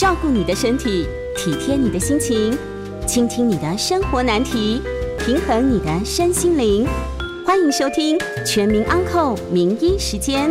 [0.00, 2.56] 照顾你的身体，体贴你的心情，
[3.06, 4.80] 倾听你的生活难题，
[5.18, 6.88] 平衡你的身心灵。
[7.44, 10.50] 欢迎收听《全民安扣名医时间》。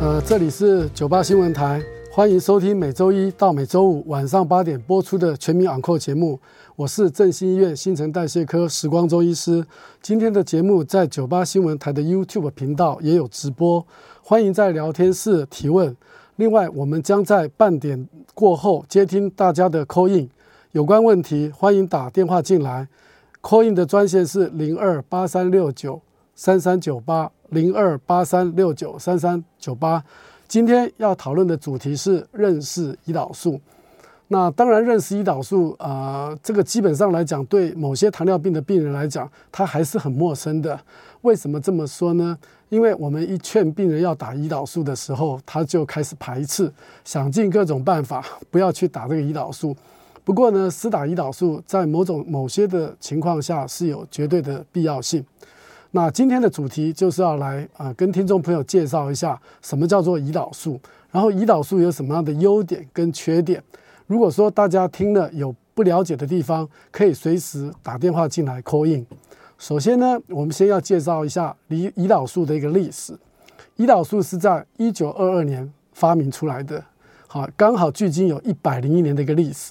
[0.00, 1.82] 呃，这里是九八新闻台，
[2.14, 6.38] 欢迎收听每周一到每周五晚上八点播出的《全民安扣》节目。
[6.76, 9.66] 我是振兴医院新陈代谢科时光周医师。
[10.00, 13.84] 今天的节目在九八新闻台的 YouTube 频道也有直播，
[14.22, 15.96] 欢迎在聊天室提问。
[16.36, 20.30] 另外，我们将在半点过后接听大家的 call in，
[20.70, 22.86] 有关问题欢迎打电话进来。
[23.42, 26.00] call in 的专线是零二八三六九
[26.36, 30.04] 三三九八零二八三六九三三九八。
[30.46, 33.60] 今天要讨论的主题是认识胰岛素。
[34.28, 40.78] 那当然，认识胰岛素啊、这个基本上来讲，对某些糖尿病的病人来讲，他还是很陌生的。
[41.22, 42.36] 为什么这么说呢？
[42.70, 46.72] 因为我们一劝病人要打胰岛素的时候，他就开始排斥，
[47.04, 49.76] 想尽各种办法不要去打这个胰岛素。
[50.24, 55.24] 不过呢，施打胰岛素在某种某些的情况下是有绝对的必要性。
[55.96, 60.80] 那今天的主题就是要来啊、跟听众朋友介绍一下什么叫做胰岛素，
[61.12, 63.62] 然后胰岛素有什么样的优点跟缺点。
[64.08, 69.06] 如果说大家听了有不了解的地方，可以随时打电话进来 call in。
[69.56, 73.16] 首先呢，我们先要介绍一下胰胰岛素的一个历史。
[73.76, 76.84] 胰岛素是在一九二二年发明出来的，
[77.28, 79.70] 好，刚好距今有一百零一年的一个历史。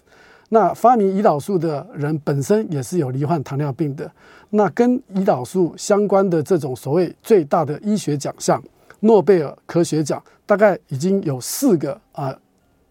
[0.54, 4.10] 那发明胰岛素的人本身也是有罹患糖尿病的。
[4.52, 8.62] 那跟胰岛素相关的这种所谓最大的医学奖项——
[9.02, 12.38] 诺贝尔科学奖，大概已经有四个啊。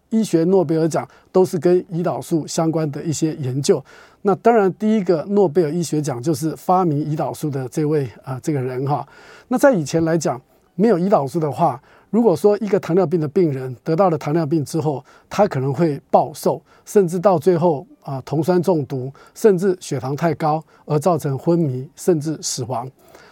[0.09, 3.83] 医学诺贝尔奖都是跟胰岛素相关的一些研究。
[4.23, 9.07] 那当然，第一个诺贝尔医学奖就是发明胰岛素的这位啊、这个人哈。
[9.47, 10.39] 那在以前来讲，
[10.75, 11.81] 没有胰岛素的话，
[12.13, 22.87] 如果说一个糖尿病的病人得到了糖尿病之后，他可能会暴瘦，甚至到最后啊、酮酸中毒，甚至血糖太高而造成昏迷，甚至死亡。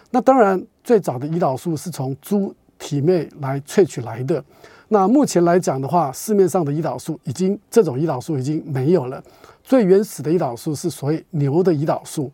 [0.09, 4.44] 那当然，最早的胰岛素是从猪体内来萃取来的。
[4.88, 9.23] 那目前来讲的话，市面上的胰岛素已经这种胰岛素已经没有了。
[9.63, 12.31] 最原始的胰岛素是所谓牛的胰岛素，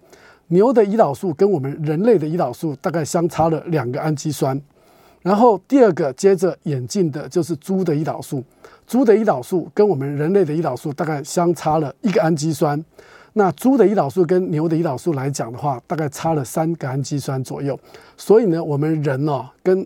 [0.47, 4.57] 牛的胰岛素跟我们人类的胰岛素大概相差了两个氨基酸。
[5.21, 8.43] 然后第二个接着演进的就是猪的胰岛素，
[8.85, 12.83] 猪的胰岛素跟我们人类的胰岛素大概相差了一个氨基酸。
[13.33, 17.79] 那猪的胰岛素跟牛的胰岛素来讲的话，大概差了三个氨基酸左右。
[18.15, 19.85] 所以呢，我们人哦跟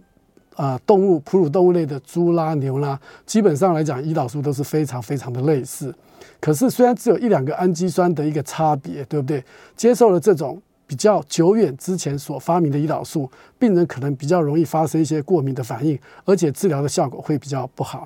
[0.55, 5.93] 啊，动物哺乳动物类的猪啦、牛啦，基本上来讲，胰岛素都是非常非常的类似。
[6.39, 9.43] 可是虽然只有一两个氨基酸的一个差别，对不对？
[9.75, 18.05] 接受了这种比较久远之前所发明的胰岛素，病人可能比较容易发生一些过敏的反应，而且治疗的效果会比较不好。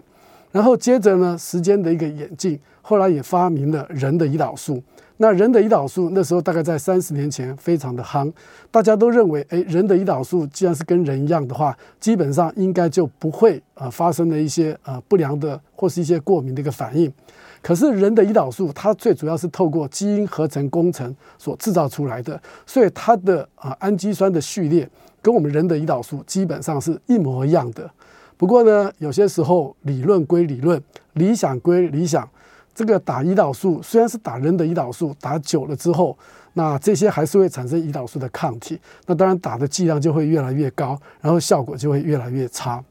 [0.51, 4.79] 然后接着呢，时间的一个演进，后来也发明了人的胰岛素。
[5.17, 8.31] 那人的胰岛素那时候大概在三十年前非常的夯，
[8.69, 17.11] 大家都认为，诶，人的胰岛素既然是跟人一样的话，基本上应该就不会呃发生了一些呃不良的或是一些过敏的一个反应。
[17.65, 24.87] 可是人的胰岛素它最主要是透过基因合成工程所制造出来的，所以它的啊、氨基酸的序列
[25.19, 27.89] 跟我们人的胰岛素基本上是一模一样的。
[28.37, 30.79] 不过呢，有些时候理论归理论，
[31.13, 32.29] 理想归理想。
[32.75, 36.15] 这个打胰岛素虽然是打人的胰岛素，打久了之后，
[36.53, 38.79] 那这些还是会产生胰岛素的抗体。
[39.07, 42.83] 那当然打的剂量就会越来越高，然后效果就会越来越差。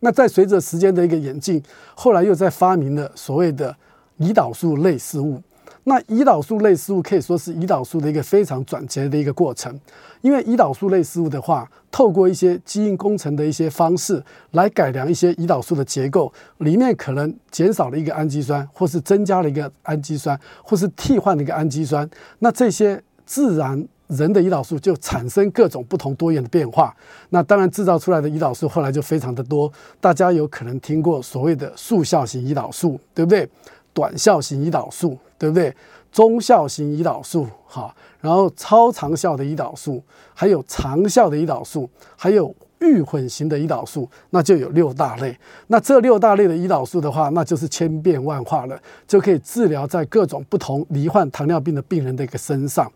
[0.00, 1.62] 那在随着时间的一个演进，
[1.94, 3.76] 后来又在发明了所谓的
[4.22, 5.42] 胰岛素类似物。
[5.84, 9.76] 那胰岛素类似物可以说是胰岛素的一个非常转折的一个过程，
[10.20, 14.22] 因为胰岛素类似物的话，透过一些基因工程的一些方式
[14.52, 22.08] 来改良一些胰岛素的结构，里面可能减少了一个氨基酸，或是增加了一个氨基酸，或是替换了一个氨基酸，
[22.38, 26.94] 那这些自然人的胰岛素就产生各种不同多元的变化。
[27.30, 33.48] 那当然制造出来的胰岛素后来就非常的多，大家有可能听过所谓的速效型胰岛素，对不对？
[33.92, 35.18] 短效型胰岛素。
[35.42, 35.74] 对不对？
[36.12, 40.00] 中效型胰岛素，哈，然后超长效的胰岛素，
[40.32, 45.36] 还有长效的胰岛素，还有预混型的胰岛素，那就有六大类。
[45.66, 52.88] 那这六大类的胰岛素的话，那就是千变万化了，就可以治疗在各种不同罹患糖尿病的病人的一个身上。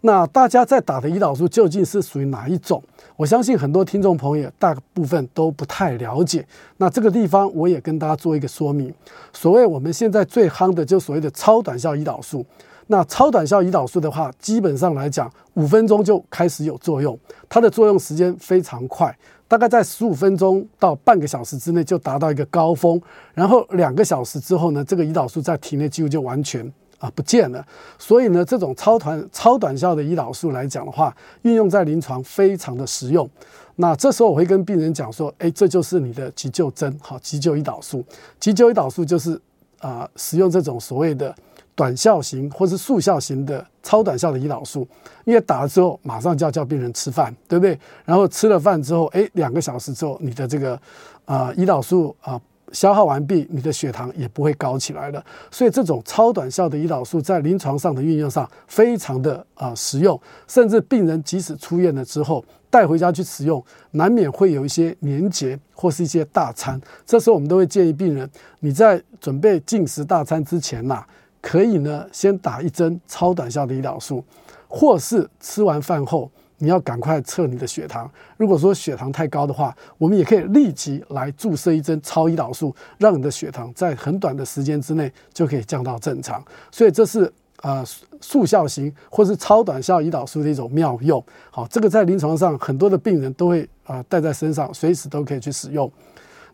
[0.00, 2.82] 那大家在打的胰岛素究竟是属于哪一种？
[3.16, 6.46] 我相信很多听众朋友大部分都不太了解。
[6.76, 8.92] 那这个地方我也跟大家做一个说明。
[9.32, 12.44] 所谓我们现在最夯的，就所谓的超短效胰岛素。
[12.88, 17.16] 那超短效胰岛素的话，基本上来讲，五分钟就开始有作用，
[17.48, 19.16] 它的作用时间非常快，
[19.46, 23.00] 大概在十五分钟到半个小时之内就达到一个高峰，
[23.34, 26.70] 然后两个小时之后呢，这个胰岛素在体内几乎就完全
[27.02, 27.66] 啊不见了。
[27.98, 33.28] 所以呢，这种超短超短效的胰岛素来讲的话，运用在临床非常的实用。
[33.76, 38.04] 那这时候我会跟病人讲说，哎，这就是你的急救针，好，急救胰岛素，
[38.38, 39.40] 急救胰岛素就是
[39.80, 41.34] 啊，使用这种所谓的。
[41.74, 44.86] 短效型或是速效型的超短效的胰岛素，
[45.24, 47.76] 因为打了之后马上就要叫病人吃饭，对不对？
[48.04, 50.78] 然后吃了饭之后，哎，两个小时之后，你的这个
[51.24, 52.38] 啊、胰岛素啊、
[52.72, 55.24] 消耗完毕，你的血糖也不会高起来了。
[55.50, 66.80] 所以这种超短效的胰岛素在临床上的运用上非常的啊、呃、实用，甚至病人即使出院了之后带回家去使用，难免会有一些年节或是一些大餐。
[67.04, 68.28] 这时候我们都会建议病人，
[68.60, 71.04] 你在准备进食大餐之前呐、
[71.40, 74.24] 可以呢，先打一针超短效的胰岛素，
[74.66, 76.30] 或是吃完饭后，
[76.62, 78.08] 你要赶快测你的血糖。
[78.36, 86.40] 如果说血糖太高的话，我们也可以立即来注射一针超胰岛素，让你的血糖在很短的时间之内就可以降到正常。
[86.70, 87.30] 所以这是、
[87.62, 87.84] 呃、
[88.20, 91.20] 速效型或是超短效胰岛素的一种妙用。
[91.50, 95.90] 好，这个在临床上很多的病人都会啊、呃、带在身上，随时都可以去使用。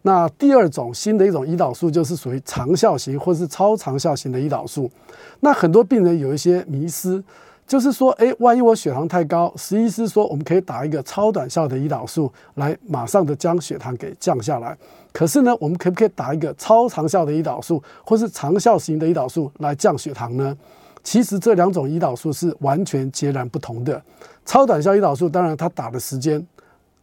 [0.00, 4.90] 那第二种新的一种胰岛素就是属于长效型或是超长效型的胰岛素。
[5.40, 7.22] 那很多病人有一些迷失，
[7.69, 14.75] 就是说，哎，万一我血糖太高，实医师说我们可以打一个超短效的胰岛素来马上的将血糖给降下来。
[15.12, 20.56] 可是呢，我们可不可以打一个超长效的胰岛素或是长效型的胰岛素来降血糖呢？
[21.05, 24.03] 其实这两种胰岛素是完全截然不同的。
[24.47, 26.44] 超短效胰岛素当然它打的时间。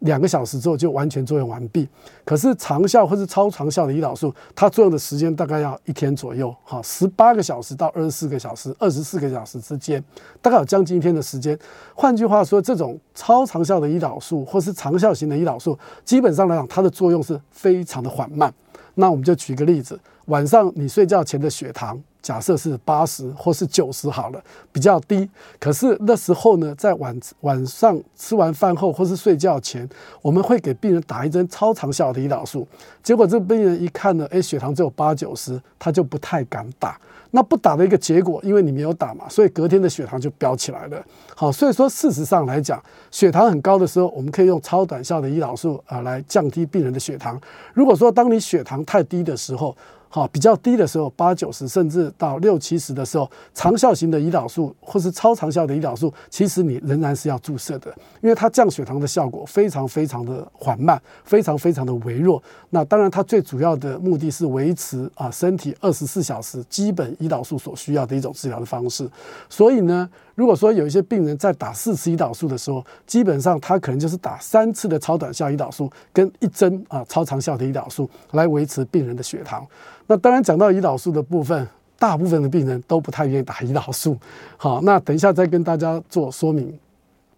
[0.05, 1.87] 两个小时之后就完全作用完毕，
[2.23, 10.03] 可是长效或是超长效的胰岛素，它作用的时间大概要一天左右，哈，十八个小时到二十四个小时，二十四个小时之间，
[10.41, 11.57] 大概有将近一天的时间。
[11.93, 18.53] 换句话说，这种超长效的胰岛素或是长效型的胰岛素，基本上来讲，它的作用是非常的缓慢。
[18.93, 22.01] 那我们就举个例子，晚上你睡觉前的血糖。
[22.22, 25.30] 假设是八十或是九十好了，比较低。
[25.60, 29.88] 可是那时候呢，在晚晚上吃完饭后或是睡觉前，
[30.24, 32.68] 我们会给病人打一针超长效的胰岛素。
[33.04, 37.00] 结果这病人一看呢，诶，血糖只有八九十，他就不太敢打。
[37.30, 41.00] 那不打的一个结果，因为你没有打嘛，所以隔天的血糖就飙起来了。
[41.36, 42.81] 好，所以说事实上来讲，
[43.12, 47.39] 血糖很高的时候，我们可以用超短效的胰岛素啊来降低病人的血糖。
[47.75, 49.77] 如果说当你血糖太低的时候，
[50.15, 62.41] 好，比较低的时候，八九十甚至到六七十的时候，长效型的胰岛素或是超长效的胰岛素，其实你仍然是要注射的，因为它降血糖的效果非常非常的缓慢，非常非常的微弱。
[62.69, 69.06] 那当然，它最主要的目的是维持啊身体二十四小时基本胰岛素所需要的一种治疗的方式。
[69.50, 79.65] 所以呢，如果说有一些病人在打四次胰岛素的时候，基本上他可能就是打三次的超短效胰岛素跟一针啊超长效的胰岛素来维持病人的血糖。
[80.07, 81.67] 那当然，讲到胰岛素的部分，
[81.97, 84.17] 大部分的病人都不太愿意打胰岛素。
[84.57, 86.77] 好，那等一下再跟大家做说明。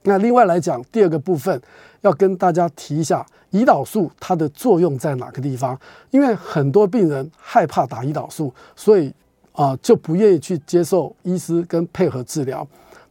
[0.04, 1.62] 那另外来讲，第二个部分
[2.02, 5.80] 要跟大家提一下，胰岛素它的作用在哪个地方？
[6.10, 9.14] 因为很多病人害怕打胰岛素，所以
[9.54, 12.66] 啊、就不愿意去接受医师跟配合治疗。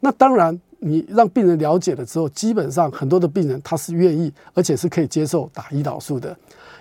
[0.07, 6.37] 那当然，你让病人了解了之后，基本上很多的病人他是愿意，而且是可以接受打胰岛素的。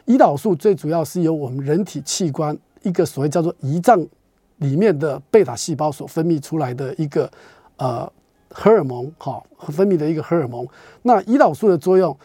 [0.05, 3.99] 胰岛素最主要是由我们人体器官一个所谓叫做胰脏
[4.57, 7.27] 里面的贝塔细胞所分泌出来的一个
[7.77, 8.07] 呃
[8.51, 10.67] 荷尔蒙，哈，分泌的一个荷尔蒙。
[11.01, 12.15] 那胰岛素的作用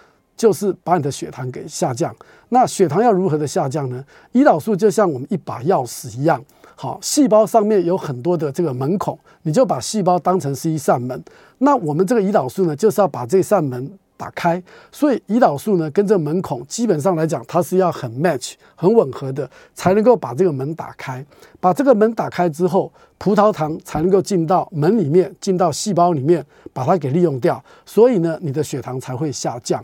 [0.40, 2.16] 就是把你的血糖给下降。
[2.48, 4.02] 那血糖要如何的下降呢？
[4.32, 6.42] 胰岛素就像我们一把钥匙一样，
[6.74, 11.22] 好，细胞上面有很多的这个门孔，你就把细胞当成是一扇门。
[11.58, 13.92] 那我们这个胰岛素呢，就是要把这扇门。
[14.16, 21.24] 打开，所以胰岛素呢，跟这门孔基本上来讲，它是要很 match、很吻合的，才能够把这个门打开。
[21.58, 26.44] 把这个门打开之后，葡萄糖才能够进到门里面，进到细胞里面，
[26.74, 27.64] 把它给利用掉。
[27.86, 29.82] 所以呢，你的血糖才会下降。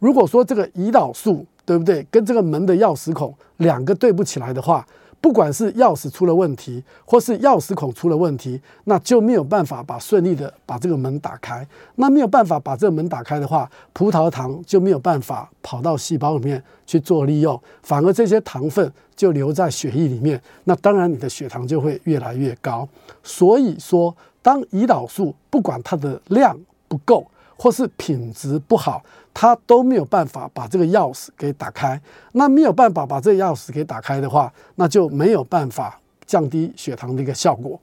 [0.00, 4.84] 如果说这个胰岛素，对不对，跟这个门的钥匙孔两个对不起来的话，
[5.20, 11.64] 不管是钥匙出了问题，或是钥匙孔出了问题，那就没有办法把顺利的把这个门打开。
[11.96, 20.40] 那没有办法把这个门打开的话，葡萄糖就没有办法跑到细胞里面去做利用，反而这些糖分就留在血液里面。
[20.64, 22.88] 那当然你的血糖就会越来越高。
[23.22, 27.26] 所以说，当胰岛素不管它的量不够，
[27.58, 32.00] 或是品质不好，它都没有办法把这个钥匙给打开。
[32.32, 37.78] 那没有办法把这个钥匙给打开的话，那就没有办法降低血糖的一个效果。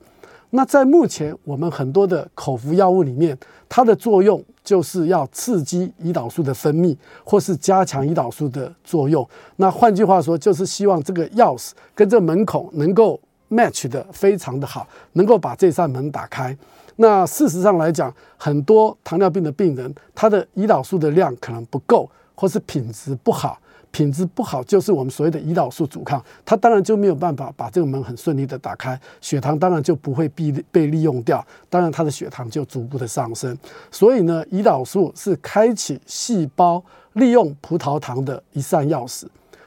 [0.50, 3.36] 那在目前我们很多的口服药物里面，
[3.68, 9.28] 它的作用就是要刺激胰岛素的分泌，或是加强胰岛素的作用。
[9.56, 16.56] 那换句话说，就是希望这个钥匙跟这门孔能够 match 的非常的好，能够把这扇门打开。
[17.00, 23.58] 那事实上来讲，很多糖尿病的病人，他的胰岛素的量可能不够，或是品质不好。
[23.90, 33.56] 品质不好，就是我们所谓的胰岛素阻抗，它当然就没有办法把这个门很顺利的打开，血糖当然就不会被被利用掉，当然它的血糖就逐步的上升。
[33.90, 36.82] 所以呢，胰岛素是开启细胞
[37.14, 39.24] 利用葡萄糖的一扇钥匙。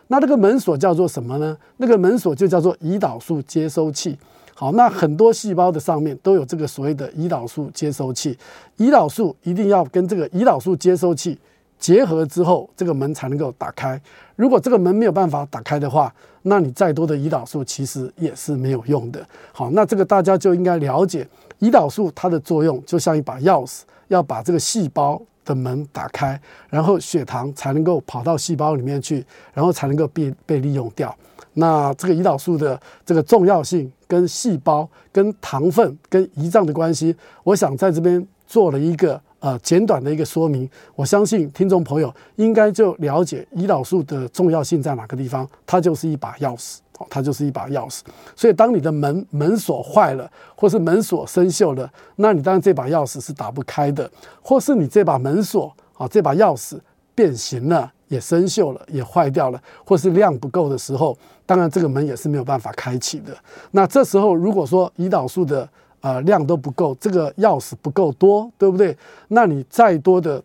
[0.07, 1.57] 那这个门锁叫做什么呢？
[1.77, 4.15] 那个门锁就叫做胰岛素接收器。
[4.61, 8.37] 好，那很多细胞的上面都有这个所谓的胰岛素接收器，
[8.77, 11.35] 胰岛素一定要跟这个胰岛素接收器。
[11.79, 13.99] 结合之后，这个门才能够打开。
[14.35, 16.13] 如果这个门没有办法打开的话，
[16.43, 19.27] 那你再多的胰岛素其实也是没有用的。
[19.51, 21.27] 好，那这个大家就应该了解，
[21.59, 26.39] 胰岛素它的作用就像一把钥匙，要把这个细胞的门打开，
[26.69, 29.25] 然后血糖才能够跑到细胞里面去，
[29.55, 31.17] 然后才能够被被利用掉。
[31.53, 39.21] 那这个胰岛素的这个重要性跟细胞、跟糖分、跟胰脏的关系，我想在这边做了一个。
[39.41, 45.49] 呃，简短的一个说明，我相信听众朋友应该就了解胰岛素的重要性在哪个地方。
[45.65, 48.01] 它就是一把钥匙，哦，它就是一把钥匙。
[48.35, 54.07] 所以，当你的门门锁坏了，或是门锁生锈了，那你当然这把钥匙是打不开的；
[54.43, 56.79] 或是你这把门锁啊，这把钥匙
[57.15, 63.33] 变形了，也生锈了，也坏掉了，或是量不够的时候，当然这个门也是没有办法开启的。
[63.71, 65.67] 那这时候，如果说胰岛素的
[66.01, 68.97] 呃，量都不够，这个钥匙不够多，对不对？
[69.29, 70.43] 那你再多的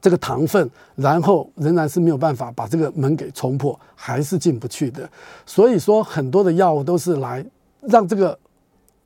[0.00, 5.08] 这个糖分，然后仍然是没有办法把这个门给冲破，还是进不去的。
[5.46, 7.44] 所以说，很多的药物都是来
[7.82, 8.36] 让这个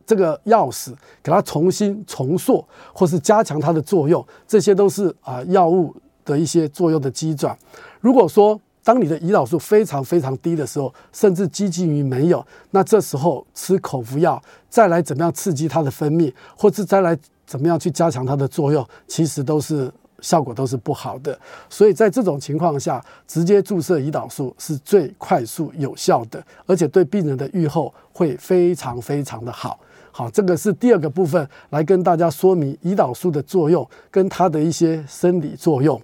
[0.06, 5.94] 这个钥匙给它重新重塑，或是加强它的作用，这些都是啊、药物
[6.24, 7.56] 的一些作用的机转。
[8.00, 19.88] 如果说，当你的胰岛素非常非常低的时候，甚至接近于没有，那这时候吃口服药，再来怎么样刺激它的分泌，或者再来怎么样去加强它的作用，其实都是
[20.20, 21.38] 效果都是不好的。
[21.70, 29.78] 所以在这种情况下，直接注射胰岛素是最快速有效的，而且对病人的预后会非常非常的好。
[30.10, 36.02] 好，这个是第二个部分，来跟大家说明胰岛素的作用跟它的一些生理作用。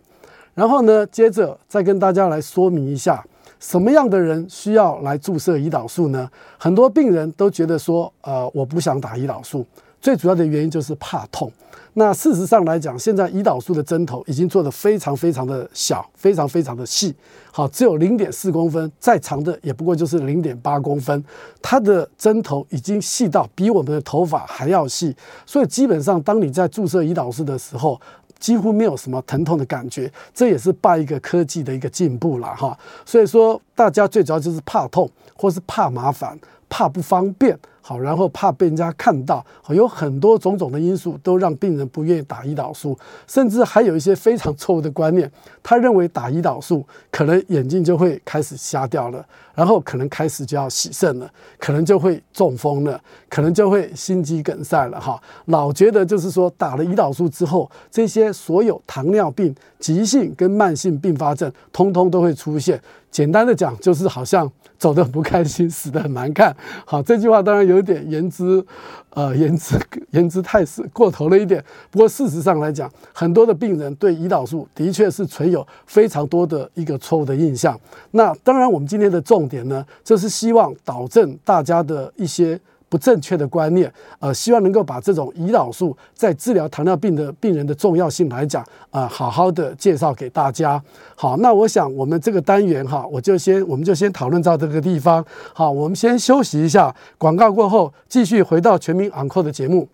[0.58, 3.24] 然后呢，接着再跟大家来说明一下，
[3.60, 6.28] 什么样的人需要来注射胰岛素呢？
[6.58, 9.64] 很多病人都觉得说，呃，我不想打胰岛素，
[10.00, 11.48] 最主要的原因就是怕痛。
[11.94, 17.14] 那事实上来讲，现在胰岛素的针头已经做得非常非常的小，非常非常的细，
[17.52, 21.24] 好，只有零点四公分，再长的也不过就是零点八公分，
[21.62, 25.14] 它的针头已经细到比我们的头发还要细，
[25.46, 28.00] 所以基本上当你在注射胰岛素的时候，
[28.38, 32.78] 几乎没有什么疼痛的感觉，这也是拜一个科技的一个进步了哈。
[33.04, 37.58] 所以说，大家最主要就是怕痛，或是怕麻烦，怕不方便。
[37.88, 42.94] 好，然后怕被人家看到，有很多种种的因素都让病人不愿意打胰岛素，
[43.26, 51.26] 甚至还有一些非常错误的观念，他认为打胰岛素可能眼睛就会开始瞎掉了，然后可能开始就要洗肾了，
[51.58, 62.78] 可能就会中风了，可能就会心肌梗塞了哈，老觉得就是说打了胰岛素之后，这些所有糖尿病急性跟慢性并发症通通都会出现。
[63.10, 66.54] 简单的讲，就是好像走得很不开心，死得很难看。
[66.84, 68.64] 好，这句话当然有有点言之，
[69.10, 69.78] 呃，言之
[70.10, 71.64] 言之太是过头了一点。
[71.90, 77.78] 不过事实上来讲，很多的病人对胰岛素的确是存有非常多的一个错误的印象。
[78.10, 82.60] 那当然，我们今天的重点呢，就是希望导正大家的一些。
[82.88, 90.82] 不正确的观念，呃，希望能够把这种胰岛素在治疗糖尿病的病人的重要性来讲，呃，好好的介绍给大家。
[91.14, 95.24] 好，那我想我们这个单元哈，我就先我们就先讨论到这个地方。
[95.52, 99.86] 好，我们先休息一下，广告过后继续回到全民昂 n 的节目。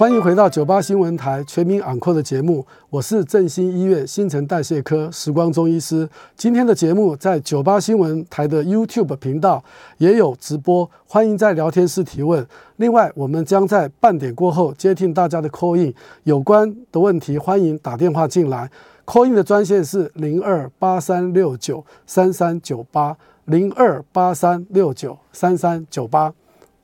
[0.00, 6.08] 欢迎回到九八新闻台全民昂扣的节目，我是振兴医院新陈代谢科时光中医师。
[6.34, 9.62] 今天的节目在九八新闻台的 YouTube 频道
[9.98, 12.46] 也有直播，欢迎在聊天室提问。
[12.76, 15.92] 另外，我们将在半点过后接听大家的 call in，
[16.24, 18.70] 有关的问题欢迎打电话进来。
[19.04, 23.14] call in 的专线是零二八三六九三三九八
[23.44, 26.32] 零二八三六九三三九八。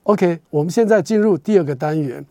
[0.02, 2.23] OK，我们现在进入第二个单元。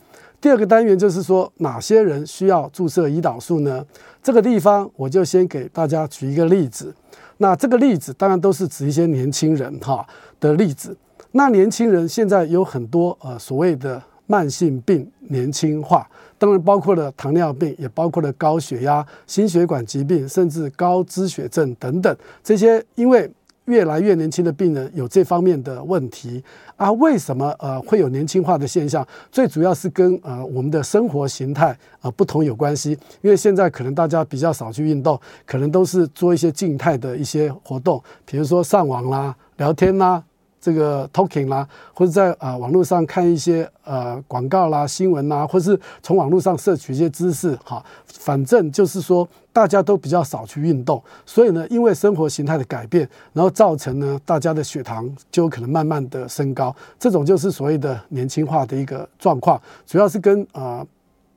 [0.45, 3.83] 第二个单元就是说，哪些人需要注射胰岛素呢？
[4.21, 6.93] 这个地方我就先给大家举一个例子。
[7.37, 10.05] 那这个例子当然都是指一些年轻人哈
[10.39, 10.95] 的例子。
[11.31, 23.27] 那年轻人现在有很多呃所谓的慢性病年轻化，当然包括了糖尿病，也包括了高血压、心血管疾病，甚至高脂血症等等这些，因为。
[23.65, 26.43] 越来越年轻的病人有这方面的问题
[26.75, 26.91] 啊？
[26.93, 29.05] 为什么呃会有年轻化的现象？
[29.31, 32.91] 最主要是跟呃我们的生活形态啊不同有关系。
[33.22, 40.24] 因为现在可能大家比较少去运动，可能都是做一些静态的一些活动，比如说上网啦、聊天啦。
[40.65, 60.88] 这个 talking 啦，或者在啊、网络上看一些呃广告啦、新闻啦，或是从网络上摄取一些知识，哈，反正就是说大家都比较少去运动，所以呢，因为生活形态的改变，然后造成呢大家的血糖就有可能慢慢的升高，这种就是所谓的年轻化的一个状况，主要是跟啊、呃、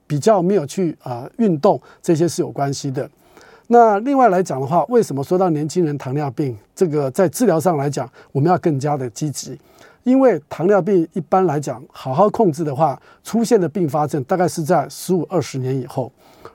[0.06, 3.06] 比较没有去啊、呃、运动这些是有关系的。
[3.70, 9.58] 那另外来讲的话，为什么说到年轻人糖尿病这个在治疗上来讲，我们要更加的积极？
[10.04, 16.10] 因为糖尿病一般来讲，好好控制的话，出现的并发症大概是在十五二十年以后。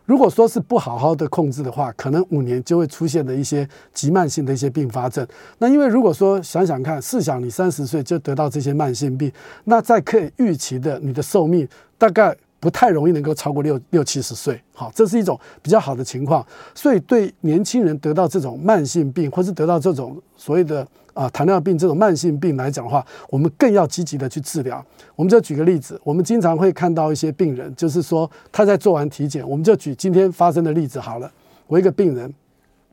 [0.05, 5.25] 如果说是不好好的控制的话，可能五年就会出现的一些急慢性的一些并发症。
[5.60, 9.32] 那因为如果说想想看，试想你三十岁就得到这些慢性病，
[9.65, 11.67] 那在可以预期的你的寿命
[12.00, 12.36] 大概。
[12.63, 16.46] 不太容易能够超过六六七十岁，好，这是一种比较好的情况。
[16.74, 24.82] 所以对年轻人得到这种慢性病，或是得到这种所谓的啊、糖尿病这种慢性病来讲的话，我们更要积极的去治疗。
[25.13, 31.29] 我们就举个例子，我们经常会看到一些病人，就是说他在做完体检，我们就举今天发生的例子好了。
[31.67, 32.34] 我一个病人，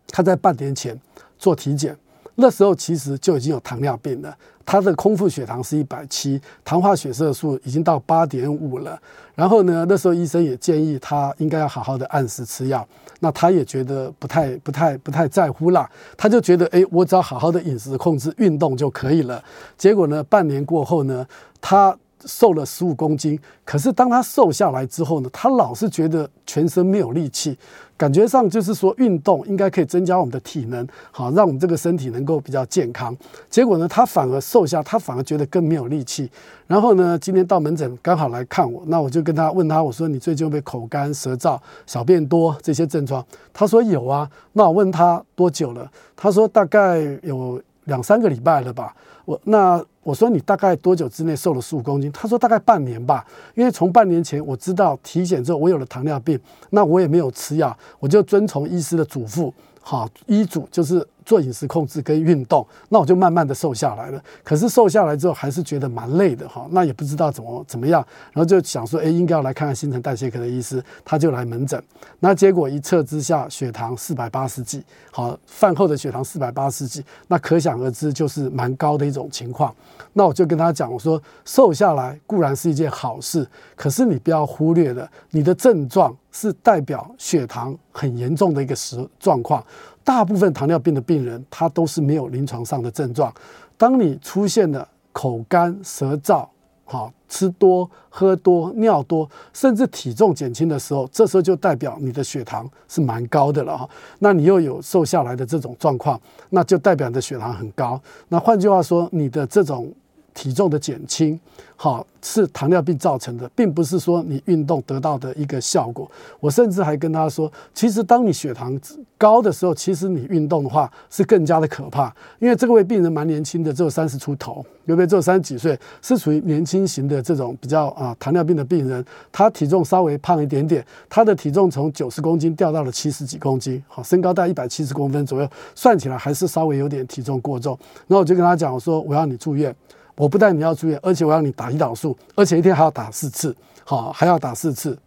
[0.08, 1.00] 他在半年前
[1.38, 1.96] 做体检。
[2.34, 4.36] 那时候其实就已经有糖尿病了，
[4.70, 8.96] 他的空腹血糖是一百七，糖化血色素已经到八点五了。
[9.34, 12.86] 然后呢，那时候医生也建议他应该要好好的按时吃药。
[13.18, 19.42] 那他也觉得不太、不太、不太在乎啦，他就觉得，哎，我只要好好的饮食控制、运动就可以了。
[19.76, 21.26] 结果呢，半年过后呢，
[21.60, 23.38] 他瘦了十五公斤。
[23.64, 27.56] 可是当他瘦下来之后呢，他老是觉得全身没有力气。
[27.96, 33.14] 感觉上就是说，运动应该可以增加我们的体能，好，让我们这个身体能够比较健康。
[33.50, 36.30] 结果呢，他反而瘦下，他反而觉得更没有力气。
[36.66, 43.22] 然后呢，今天到门诊刚好来看我，那我就跟他问他，我说你最近有没有口干舌燥、小便多这些症状？
[43.52, 44.26] 他说有啊。
[44.54, 45.86] 那我问他多久了？
[46.16, 48.96] 他说大概有两三个礼拜了吧。
[49.30, 49.84] 我那。
[50.02, 52.10] 我说你大概多久之内瘦了十五公斤？
[52.10, 53.22] 他说大概半年吧，
[53.54, 56.40] 因为从半年前我知道体检之后我有了糖尿病，
[56.70, 59.52] 那我也没有吃药，我就遵从医师的嘱咐。
[59.82, 64.20] 好，医嘱就是做饮食控制跟运动，那我就慢慢的瘦下来了。
[64.42, 71.80] 可是瘦下来之后还是觉得蛮累的哈，那也不知道怎么怎么样，然后就想说，哎，应该要来看看新陈代谢科的医师，他就来门诊。
[72.18, 79.72] 那结果一测之下，血糖四百八十几，好，饭后的血糖四百八十几，那可想而知就是蛮高的一种情况。
[80.12, 86.12] 那我就跟他讲，我说瘦下来固然是一件好事，可是你不要忽略了你的症状。
[86.32, 89.64] 是代表血糖很严重的一个时状况。
[90.02, 93.32] 大部分糖尿病的病人，他都是没有临床上的症状。
[93.76, 96.46] 当你出现了口干舌燥，
[96.84, 103.88] 好，吃多喝多尿多，甚至体重减轻的时候，这时候就代表你的血糖是蛮高的了哈。
[104.18, 108.00] 那你又有瘦下来的这种状况，那就代表你的血糖很高。
[108.28, 109.92] 那换句话说，你的这种
[110.40, 111.38] 体重的减轻，
[111.76, 112.06] 好。
[112.22, 116.06] 是糖尿病造成的，并不是说你运动得到的一个效果。
[116.38, 118.78] 我甚至还跟他说，其实当你血糖
[119.16, 122.14] 高的时候，其实你运动的话是更加的可怕。
[122.38, 125.06] 因为这位病人蛮年轻的，只有三十出头，有没有？
[125.06, 129.02] 只有三十几岁，是属于年轻型的这种比较啊糖尿病的病人。
[129.32, 137.78] 他体重稍微胖一点点，他的体重从九十公斤掉到了七十几公斤，好，身高大一百七十公分左右，算起来还是稍微有点体重过重。
[138.06, 139.74] 然后我就跟他讲，我说我要你住院。
[140.20, 144.98] 我不但你要住院，而且我要你打胰岛素，而且一天还要打四次，好，还要打四次，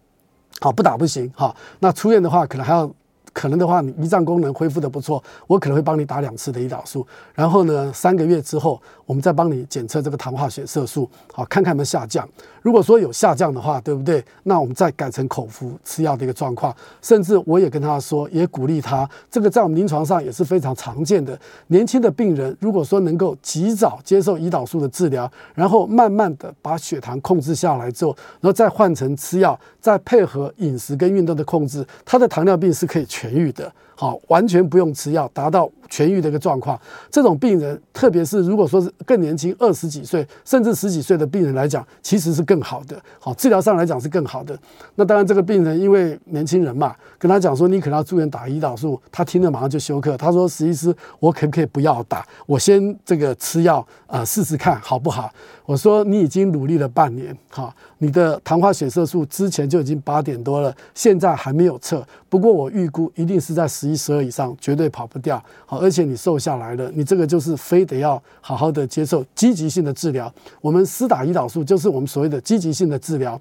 [0.59, 2.89] 好，不打不行，好，那出院的话可能还要。
[3.33, 7.05] 可能的话，你胰脏功能恢复的不错，我可能会帮你打两次的胰岛素。
[7.33, 12.27] 然后呢，三个月之后，我们再帮你检测这个糖化血色素，好，看看有没有下降。
[12.61, 14.23] 如果说有下降的话，对不对？
[14.43, 16.73] 那我们再改成口服吃药的一个状况。
[17.01, 21.37] 甚至我也跟他说，也鼓励他，这个在我们临床上也是非常常见的。
[21.67, 33.22] 年轻的病人，如果说能够及早接受胰岛素的治疗，然后慢慢的把血糖控制下来之后，然后再换成吃药，再配合饮食跟运动的控制，他的糖尿病是可以去。
[33.23, 33.73] 痊愈的。
[34.03, 36.77] 好，完全不用吃药，达到痊愈的一个状况。
[37.09, 43.01] 这种病人，特别是如果说是更年轻，二十几岁甚至十几岁的病人来讲，其实是更好的。
[43.17, 44.59] 好，治疗上来讲是更好的。
[44.95, 50.17] 那当然，这个病人因为年轻人嘛，跟他讲说你可能要住院打胰岛素，他听了马上就休克。
[50.17, 52.27] 他说：“石医师，我可不可以不要打？
[52.45, 55.31] 我先这个吃药啊、试试看好不好？”
[55.65, 62.05] 我说：“你已经努力了半年，哈，你的糖化血色素之前就已经八点多了，现在还没有测。
[62.27, 65.41] 不过我预估一定是在十一一、十二以上，绝对跑不掉。
[65.65, 70.33] 好，而且你瘦下来了，你这个就是非得要好好的接受积极性的治疗。
[70.59, 73.39] 我们施打胰岛素就是我们所谓的积极性的治疗。”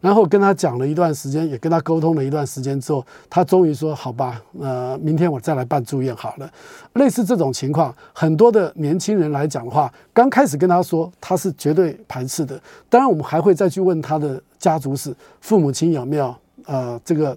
[0.00, 6.50] 然后跟他讲了一段时间，也跟他沟通了一段时间之后，他终于说：“好吧，呃，明天我再来办住院好了。”
[6.96, 12.58] 类似这种情况，很多的年轻人来讲的话，刚开始跟他说，他是绝对排斥的。
[12.88, 16.34] 当然，我们还会再去问他的家族史，父母亲有没有
[16.64, 17.36] 呃这个。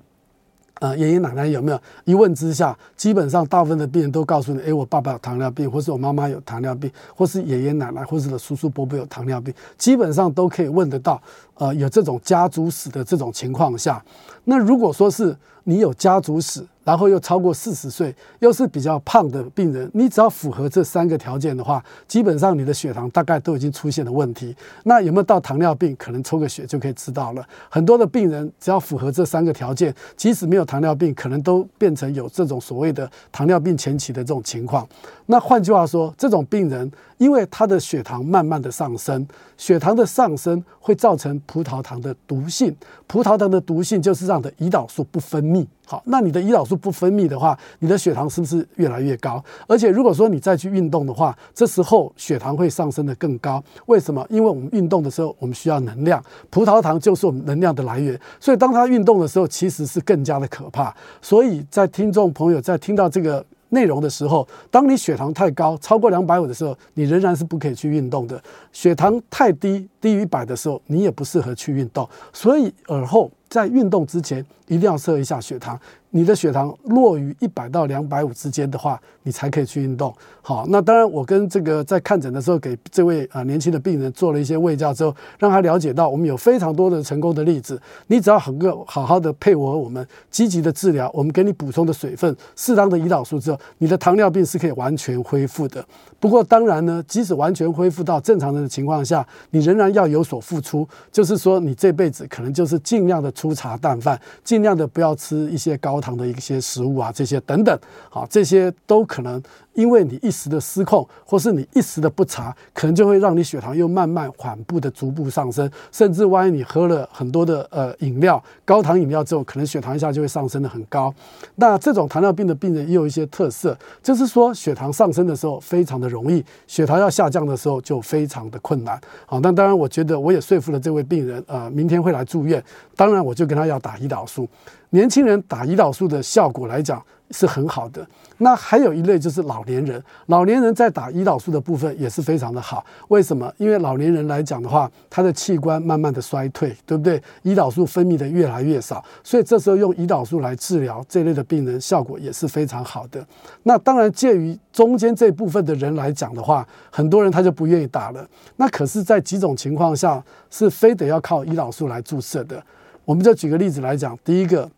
[0.83, 1.79] 呃，爷爷奶奶有没有？
[2.03, 11.21] 一问之下，基本上大部分的病人都告诉你：诶，我爸爸有糖尿病，或是我妈妈有糖尿病，或是爷爷奶奶，或是叔叔伯伯有糖尿病，基本上都可以问得到。
[11.53, 14.03] 呃，有这种家族史的这种情况下，
[14.43, 24.55] 那如果说是你有家族史，然后又超过四十岁，又是比较胖的病人，你只要符合这三个条件的话，基本上你的血糖大概都已经出现了问题。
[24.83, 25.95] 那有没有到糖尿病？
[25.95, 27.47] 可能抽个血就可以知道了。
[27.69, 34.87] 很多的病人只要符合这三个条件，即使没有糖尿病，可能都变成有这种所谓的糖尿病前期的这种情况。
[35.27, 39.25] 那换句话说，这种病人因为他的血糖慢慢的上升，
[39.57, 42.75] 血糖的上升会造成葡萄糖的毒性，
[43.07, 45.65] 葡萄糖的毒性就是让的胰岛素不分泌。
[45.85, 49.43] 好，那你的胰岛素不分泌的话，你的血糖是不是越来越高？
[49.67, 53.63] 而且如果说你再去运动的话，这时候血糖会上升得更高。
[53.87, 54.25] 为什么？
[54.29, 58.19] 因为我们运动的时候，我们需要能量，葡萄糖就是我们能量的来源。
[58.39, 60.95] 所以当他运动的时候，其实是更加的可怕。
[61.21, 63.45] 所以在听众朋友在听到这个。
[63.69, 68.39] 内容的时候，当你血糖太高，超过两百五的时候，你仍然是不可以去运动的。
[68.71, 72.07] 血糖太低，低于一百的时候，你也不适合去运动。
[72.31, 75.79] 所以耳后在运动之前，一定要测一下血糖。
[76.15, 80.13] 你的血糖落于一百到两百五之间的话，你才可以去运动。
[80.43, 87.81] 好，那当然，我跟这个在看诊的时候，给这位啊年轻的病人做了一些胃教之后，让他了解到我们有非常多的成功的例子。
[88.07, 95.83] 你只要很够好好的配合我们积极的治疗，我们给你补充的水分、适当的胰岛素之后，你的糖尿病是可以完全恢复的。
[96.19, 109.41] 不过当然呢，即使完全恢复到正常人的情况下，你仍然要有所付出，就是说你这辈子可能就是尽量的粗茶淡饭，尽量的不要吃一些高糖的一些食物啊，这些等等，好，这些都可能。
[109.73, 121.13] 因为你一时的失控，或是你一时的不查，可能就会让你血糖又慢慢缓步的逐步上升，甚至万一你喝了很多的呃饮料，高糖饮料之后，可能血糖一下就会上升得很高。
[121.55, 128.99] 那这种糖尿病的病人也有一些特色，就是说血糖上升的时候非常的容易，血糖要下降的时候就非常的困难。
[129.25, 132.63] 好，那当然我觉得我也说服了这位病人，呃，明天会来住院。
[132.95, 134.47] 当然我就跟他要打胰岛素，
[134.91, 137.03] 年轻人打胰岛素的效果来讲。
[137.31, 138.05] 是很好的。
[138.37, 142.85] 那还有一类就是老年人，老年人在打胰岛素的部分也是非常的好。
[143.07, 143.51] 为什么？
[143.57, 147.21] 因为老年人来讲的话，他的器官慢慢的衰退，对不对？
[147.43, 153.25] 胰岛素分泌的越来越少，所以这时候用胰岛素来治疗这类的病人，效果也是非常好的。
[153.63, 158.27] 那当然，介于中间这部分的人来讲的话，很多人他就不愿意打了。
[158.57, 162.61] 那可是，在几种情况下是非得要靠胰岛素来注射的。
[163.05, 164.69] 我们就举个例子来讲，第一个，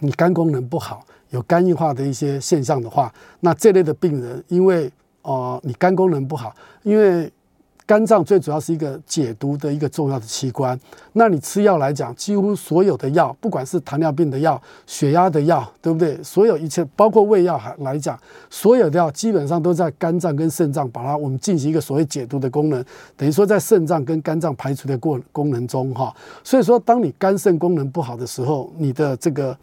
[0.00, 1.04] 你肝功能不好。
[1.34, 4.86] 有肝硬化的一些现象的话，那这类的病人，因为
[5.22, 7.30] 哦、呃，你肝功能不好，因为
[7.84, 10.78] 肝脏最主要是一个解毒的一个重要的器官。
[11.14, 16.22] 那你吃药来讲，几乎所有的药，不管是糖尿病的药、血压的药，对不对？
[16.22, 18.16] 所有一切，包括胃药还来讲，
[18.48, 22.82] 所有的药基本上都在肝脏跟肾脏把它我们进行一个所谓解毒的功能，
[23.16, 26.14] 等于说在肾脏跟肝脏排除的过功能中哈。
[26.44, 29.58] 所以说，当你肝肾功能不好的时候，你的这个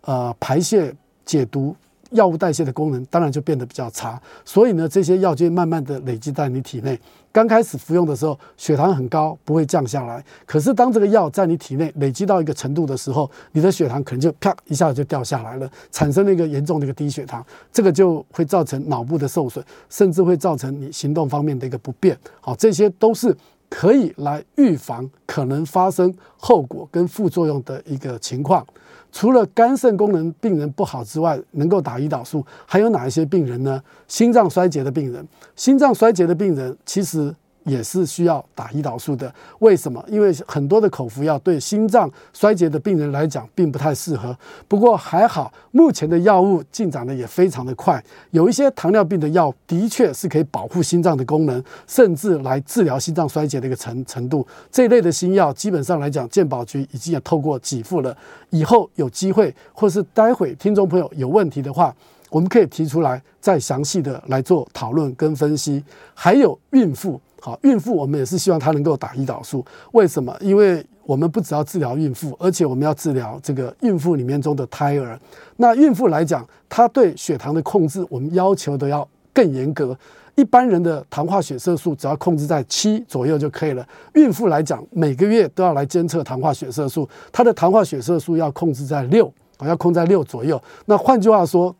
[0.00, 0.92] 呃排泄。
[1.30, 1.76] 解毒
[2.10, 6.98] 药物代谢的功能当然就变得比较差，所以呢，这些药就会慢慢的累积在你体内。
[7.30, 10.24] 刚开始服用的时候，血糖很高，不会降下来。
[10.44, 22.18] 可是当这个药在你体内累积到一个程度的时候，你的血糖可能就啪一下子就掉下来了，产生了一个严重的一个低血糖，这个就会造成脑部的受损，甚至会造成你行动方面的一个不便。
[22.40, 23.32] 好，这些都是
[23.68, 28.66] 可以来预防可能发生后果跟副作用的一个情况。
[29.12, 33.82] 除了肝肾功能病人不好之外，能够打胰岛素，还有哪一些病人呢？
[34.06, 39.32] 心脏衰竭的病人，心脏衰竭的病人其实也是需要打胰岛素的。
[39.58, 40.02] 为什么？
[40.08, 44.36] 因为很多的口服药对心脏衰竭的病人来讲并不太适合。
[44.66, 48.02] 不过还好，目前的药物进展的也非常的快。
[48.30, 54.46] 有一些糖尿病的药的确是可以保护心脏的功能，甚至来治疗心脏衰竭的一个程程度。
[54.70, 58.16] 这一类的新药基本上来讲，健保局已经也透过给付了。
[58.50, 61.94] 以后有机会，或是待会听众朋友有问题的话，
[62.30, 65.84] 我们可以提出来，再详细的来做讨论跟分析。
[66.14, 67.20] 还有孕妇。
[67.40, 69.64] 好，孕妇我们也是希望她能够打胰岛素。
[69.92, 70.36] 为什么？
[70.40, 75.18] 因为我们不只要治疗孕妇，而且我们要治疗这个孕妇里面中的胎儿。
[75.56, 79.96] 那孕妇来讲，她对血糖的控制，我们要求的要更严格。
[80.36, 83.86] 一般人的糖化血色素只要控制在七左右就可以了。
[84.14, 90.62] 孕妇来讲，每个月都要来监测糖化血色素，她的糖化血色素要控制在六，要控制在六左右。
[90.86, 91.74] 那换句话说，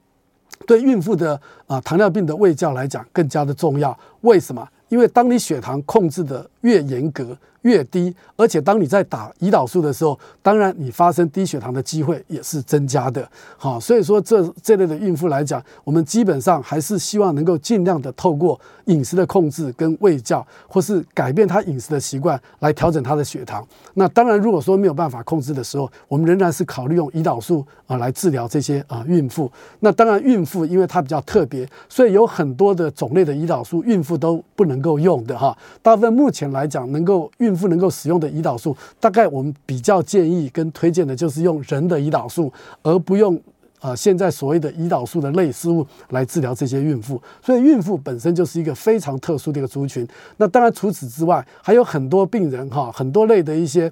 [0.67, 3.97] 对孕妇的啊糖尿病的卫教来讲更加的重要。
[4.23, 4.67] 为什么？
[4.91, 13.27] 因为当你血糖控制的越严格，越低，而且当你在打胰岛素的时候，当然你发生低血糖的机会也是增加的。
[13.57, 23.67] 好，所以说这这类的孕妇来讲，我们基本上还是希望能够尽量的透过饮食的控制跟喂教，或是改变她饮食的习惯来调整她的血糖。
[23.95, 29.51] 那当然，如果说没有办法控制的时候，我们仍然是考虑用胰岛素啊来治疗这些啊孕妇。
[29.81, 35.57] 那当然，孕妇因为她比较特别，所以有很多的种类的胰岛素孕妇都不能够用的哈。
[35.83, 43.41] 大部分目前来讲，能够孕妇能够使用的胰岛素，大概我们比较建议跟推荐的就是用人的胰岛素，而不用
[43.81, 47.21] 啊现在所谓的胰岛素的类似物来治疗这些孕妇。
[47.43, 50.07] 所以孕妇本身就是一个非常特殊的一个族群。
[50.37, 53.91] 那当然除此之外，还有很多病人哈，很多类的一些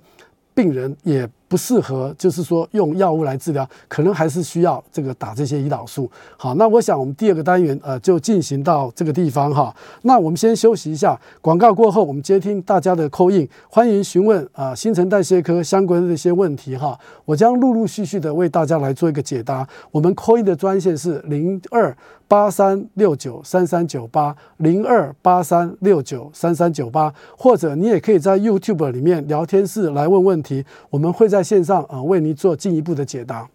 [0.54, 1.28] 病人也。
[1.48, 6.08] 不适合，就是说用药物来治疗，可能还是需要这个打这些胰岛素。
[6.36, 9.74] 好，那我想我们第二个单元呃就进行到这个地方哈。
[10.02, 16.98] 那我们先休息一下，广告过后我们接听大家的 call in，欢迎询问啊新陈代谢科相关的一些问题哈。
[17.24, 19.66] 我将陆陆续续的为大家来做一个解答。
[19.90, 31.37] 我们 call in 的专线是零二八三六九三三九八零二八三六九三三九八，或者你也可以在 YouTube 里面聊天室来问问题，我们会在。
[31.38, 33.48] 在线上啊，为您做进一步的解答。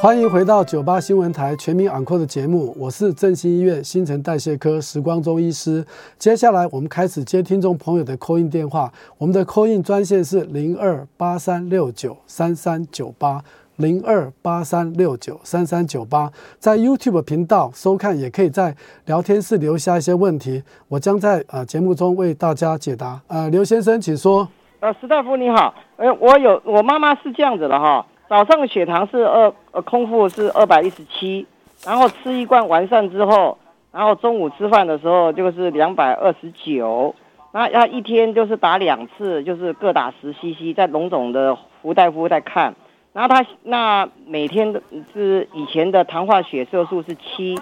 [0.00, 5.86] 欢迎回到九八新闻台全民昂 n 的节目，我是振兴医院新陈代谢科时光中医师。
[6.18, 13.44] 接下来我们开始接听众朋友的 call in 电话，我们的 call in 专线是零二八三六九三三九八
[13.76, 18.74] 零二八三六九三三九八，在 YouTube 频道收看，也可以在
[19.06, 23.20] 聊天室留下一些问题，我将在啊节目中为大家解答。
[23.28, 24.48] 呃，刘先生，请说。
[24.82, 31.46] 呃，石大夫你好，呃，我有我妈妈是这样子的哈，早上血糖是二呃空腹是二百一十七，
[31.86, 33.56] 然后吃一罐完善之后，
[33.92, 37.14] 然后中午吃饭的时候就是两百二十九，
[37.52, 42.74] 那要一天就是打两次，就是各打十 CC，在龙总的胡大夫在看，
[43.12, 44.82] 然后他那每天的
[45.14, 47.56] 是以前的糖化血色素是七，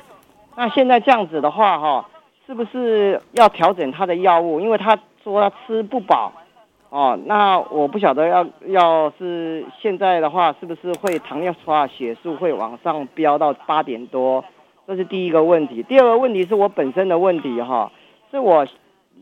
[0.57, 2.09] 那现在这样子的话哈，
[2.47, 4.59] 是不是要调整他的药物？
[4.59, 6.33] 因为他说他吃不饱。
[6.91, 14.45] 哦，那我不晓得要要是现在的话，是不是会糖尿化血素会往上飙到八点多？
[14.89, 15.85] 这是第一个问题。
[15.85, 17.93] 第二个问题是我本身的问题哈，
[18.33, 18.67] 是我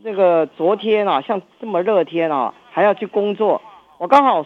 [0.01, 3.61] 那个昨天啊，像这么热天啊，还要去工作，
[3.99, 4.43] 我刚好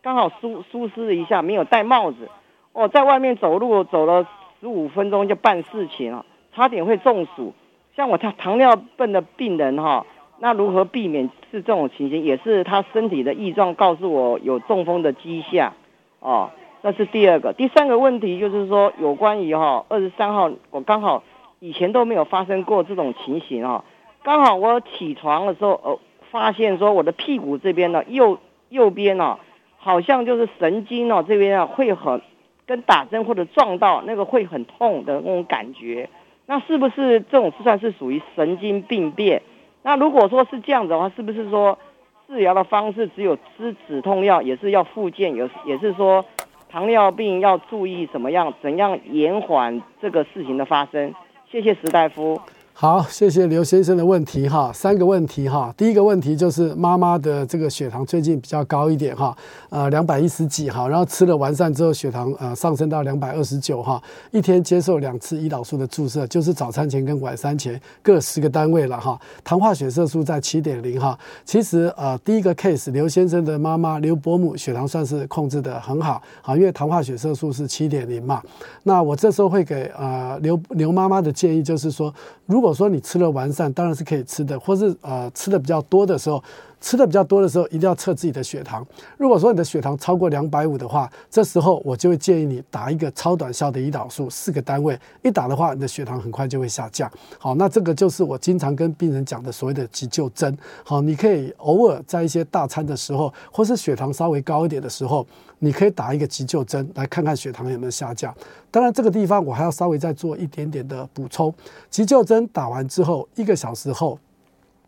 [0.00, 2.26] 刚好疏疏失了一下，没有戴帽子，
[2.72, 4.26] 哦，在外面走路走了
[4.60, 7.52] 十五分钟就办事情了，差点会中暑。
[7.94, 10.06] 像我糖糖尿病的病人哈。
[10.38, 12.22] 那如何避免是这种情形？
[12.22, 15.72] 也是他身体的异状告诉我有中风的迹象，
[16.20, 16.50] 哦，
[16.82, 17.54] 那是第二个。
[17.54, 21.22] 第三个问题就是说，有关于哈二十三号，我刚好
[21.58, 23.84] 以前都没有发生过这种情形哈，
[24.22, 25.98] 刚好我起床的时候，呃，
[26.30, 29.38] 发现说我的屁股这边呢，右右边呢，
[29.78, 32.20] 好像就是神经哦这边啊会很
[32.66, 36.10] 跟打针或者撞到那个会很痛的那种感觉，
[36.44, 39.40] 那是不是这种算是属于神经病变？
[39.86, 41.78] 那如果说是这样子的话，是不是说
[42.26, 46.24] 治疗的方式只有吃止痛药，也是要复健，有也是说
[46.68, 51.14] 糖尿病要注意什么样，怎样延缓这个事情的发生？
[51.48, 52.40] 谢谢石大夫。
[52.78, 55.72] 好，谢谢刘先生的问题哈，三个问题哈。
[55.78, 59.34] 第一个问题就是妈妈的这个血糖最近比较高一点哈，
[59.70, 63.98] 呃，两百一十几哈，然后吃了完善之后血糖呃上升到两百二十九哈，
[64.30, 71.18] 一天接受两次胰岛素的注射，就是早餐前跟晚餐前各十个单位了哈，糖化血色素在七点零哈。
[71.46, 78.42] 其实呃第一个 case 刘先生的妈妈刘伯母血糖算是控制得很好啊，因为糖化血色素是七点零嘛。
[78.82, 86.42] 那我这时候会给呃刘刘妈妈的建议就是说，如果如果说你吃了完善，当然是可以吃的，或是呃吃的比较多的时候。
[86.80, 88.86] 吃的比较多的时候，一定要测自己的血糖。
[89.16, 94.98] 如果说你的血糖超过两百五的话，这时候我就会建议你打一个超短效的胰岛素，四个单位。
[95.22, 97.10] 一打的话，你的血糖很快就会下降。
[97.38, 100.56] 好，那这个就是我经常跟病人讲的所谓的急救针。
[100.84, 105.26] 好，你可以偶尔在一些大餐的时候，或是血糖稍微高一点的时候，
[105.58, 108.32] 你可以打一个急救针来看看血糖有没有下降。
[108.70, 111.52] 当然，这个地方我还要稍微再做一点点的补充。
[111.90, 114.18] 急救针打完之后，一个小时后。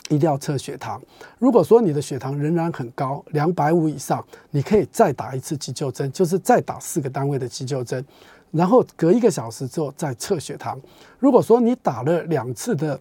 [0.08, 1.00] 一定要测血糖。
[1.38, 8.04] 如果说你的血糖仍然很高，两百五以上，你可以再打一次急救针，就是再打四个单位的急救针，
[8.50, 10.80] 然后隔一个小时之后再测血糖。
[11.18, 12.98] 如果说你打了两次的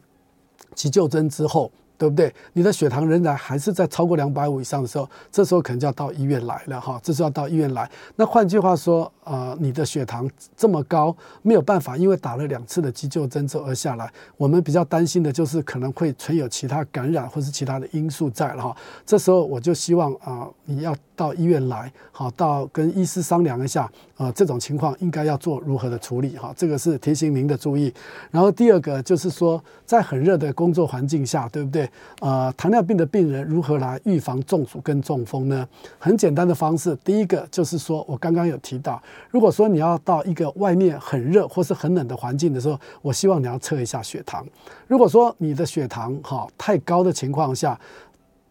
[0.75, 2.33] 急救针之后，对不对？
[2.53, 6.99] 你的血糖仍然还是在超过两百五以上的时候，这时候可能就要到医院来了哈。
[7.01, 7.89] 这时候要到医院来。
[8.15, 14.11] 那换句话说，呃，你的血糖这么高，没有办法，因为打了两次的急救针之后而下来。
[14.37, 18.75] 我们比较担心的就是可能会存有其他感染或是其他的因素在了哈。
[19.05, 26.53] 这时候我就希望啊、你要到医院来，好，到跟医师商量一下，啊、这种情况应该要做如何的处理哈。
[26.55, 27.91] 这个是提醒您的注意。
[28.29, 31.86] 然后第二个就是说，在很热的工作环境下，对不对？
[32.19, 35.67] 呃，糖尿病的病人如何来预防中暑跟中风呢？
[35.99, 44.45] 很简单的方式，第一个就是说我刚刚有提到，如果说你要到一个外面很热或是很冷的环境的时候，我希望你要测一下血糖。
[44.87, 47.79] 如果说你的血糖哈太高的情况下，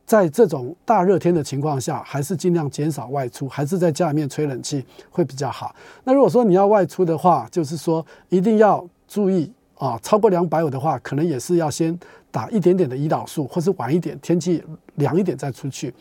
[0.04, 5.74] 在这种大热天的情况下，还是尽量减少外出，还是在家里面吹冷气会比较好。
[6.04, 11.98] 那如果说你要外出的话，就是说一定要注意啊，超过两百五的话，可能也是要先。
[12.36, 14.62] 打一点点的胰岛素，或是晚一点，天气
[14.96, 15.94] 凉一点再出去。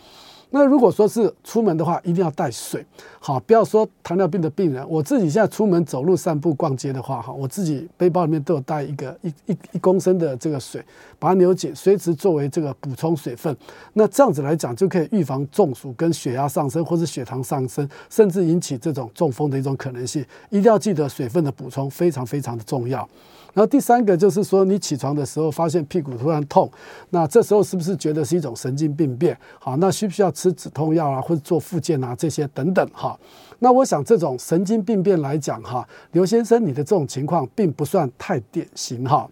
[0.49, 2.85] 那如果说是出门的话，一定要带水，
[3.19, 10.83] 好，不要说糖尿病的病人，我自己现在出门走路、散步、逛街的话，哈，我自己背包里面都有带一个一一一公升的这个水，
[11.17, 13.55] 把它扭紧，随时作为这个补充水分。
[13.93, 20.21] 那这样子来讲，就可以预防中暑跟血压上升，或是血糖上升，甚至引起这种中风的一种可能性。
[20.49, 23.07] 一定要记得水分的补充非常非常的重要。
[23.55, 26.69] 然后第三个就是说，你起床的时候发现屁股突然痛，
[27.09, 29.35] 那这时候是不是觉得是一种神经病变？
[29.57, 33.17] 好，那需不需要吃止痛药啊，或者做复健啊这些等等哈？
[33.59, 39.25] 那我想这种神经病变来讲哈，刘先生你的这种情况并不算太典型哈。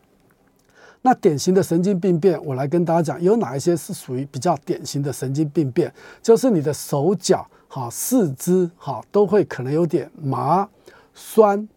[1.01, 5.93] 那典型的神经病变，我来跟大家讲，有哪一些是属于比较典型的神经病变？
[6.21, 10.65] 就是你的手脚哈、四肢哈都会可能有点麻、
[11.13, 11.67] 酸、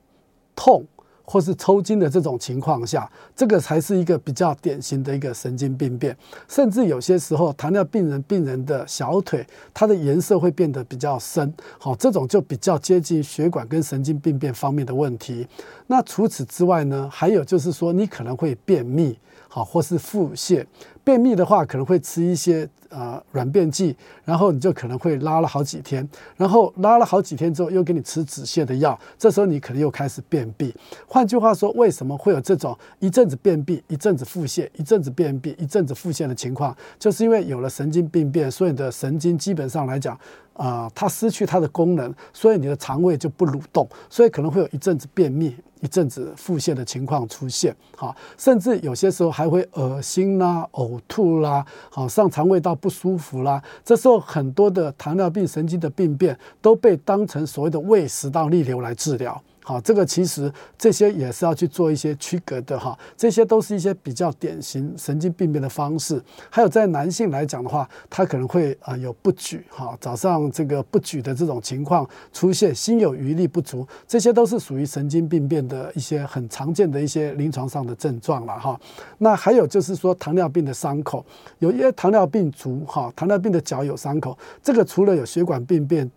[0.55, 0.87] 痛。
[1.27, 6.17] 或是抽筋的这种情况下，这个才是一个比较典型的一个神经病变。
[6.49, 15.47] 甚至有些时候，糖尿病人病人的小腿，它的颜色会变得比较深，好，这种就比较接近血管跟神经病变方面的问题。
[15.89, 19.19] 那除此之外呢，还有就是说，你可能会便秘，
[19.57, 20.67] 好，或是腹泻。
[21.03, 22.69] 便秘的话，可能会吃一些。
[22.89, 30.73] 呃，软便剂，然后你就可能会拉了好几天，然后拉了好几天之后，又给你吃止泻的药，这时候你可能又开始便秘。
[31.07, 36.75] 换句话说，为什么会有这种一阵子便秘、一阵子腹泻、一阵子便秘、一阵子腹泻的情况？
[36.97, 40.19] 就是因为有了神经病变，所以你的神经基本上来讲。
[40.57, 53.63] 啊、它失去它的功能，所以你的肠胃就不蠕动，所以可能会有一阵子便秘、一阵子腹泻的情况出现，哈，甚至有些时候还会恶心啦、呕吐啦，好，上肠胃道不舒服啦。
[53.85, 59.43] 这时候很多的糖尿病神经的病变都被当成所谓的胃食道逆流来治疗。
[59.69, 66.23] 好，这个其实这些也是要去做一些区隔的哈，这些都是一些比较典型神经病变的方式。
[66.49, 78.81] 还有在男性来讲的话，他可能会啊有不举哈，早上这个不举的这种情况出现，心有余力不足，这些都是属于神经病变的一些很常见的一些临床上的症状了哈。
[79.19, 81.27] 那还有就是说糖尿病的伤口，
[81.59, 86.09] 有一些糖尿病足哈，糖尿病的脚有伤口，这个除了有血管病变。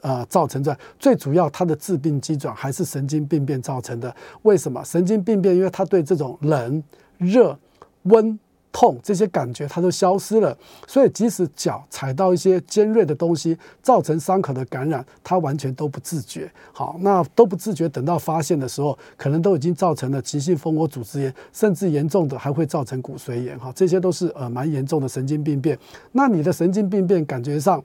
[0.00, 4.14] 呃，造成的最主要，它的致病机转还是神经病变造成的。
[4.42, 5.54] 为什么神经病变？
[5.56, 6.82] 因为它对这种冷、
[7.16, 7.58] 热、
[8.04, 8.38] 温、
[8.70, 16.48] 痛这些感觉它都消失了，所以即使脚踩到一些尖锐的东西，造成伤口的感染，它完全都不自觉。
[16.72, 23.58] 好，那都不自觉，等到发现的时候，可能都已经造成了急性蜂窝组织炎，甚至严重的还会造成骨髓炎。
[23.58, 25.76] 哈，这些都是呃蛮严重的神经病变。
[26.12, 27.82] 那你的神经病变感觉上，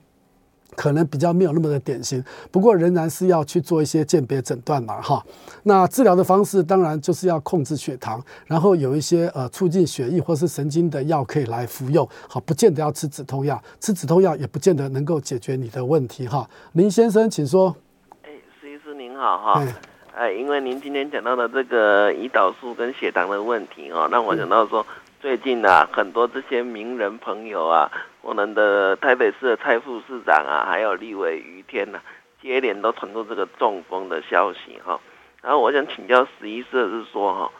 [0.76, 5.24] 可能比较没有那么的典型，不过仍然是要去做一些鉴别诊断嘛，哈。
[5.62, 16.48] 那治疗的方式当然就是要控制血糖，然后有一些呃促进血液或是神经的药可以来服用，好，不见得要吃止痛药，吃止痛药也不见得能够解决你的问题，哈。
[16.72, 17.74] 林先生，请说。
[18.22, 18.30] 哎，
[18.60, 19.66] 施医师您好，哈。
[20.16, 24.86] 哎，因为您今天讲到的这个胰岛素跟血糖的问题哦，让我想到说，
[25.20, 27.90] 最近啊，很多这些名人朋友啊，
[28.24, 32.00] 我们的台北市的蔡副市长啊，还有立委余天呐、
[32.40, 34.98] 接连都传出这个中风的消息哈。
[35.42, 37.52] 然后我想请教十一社是说哈，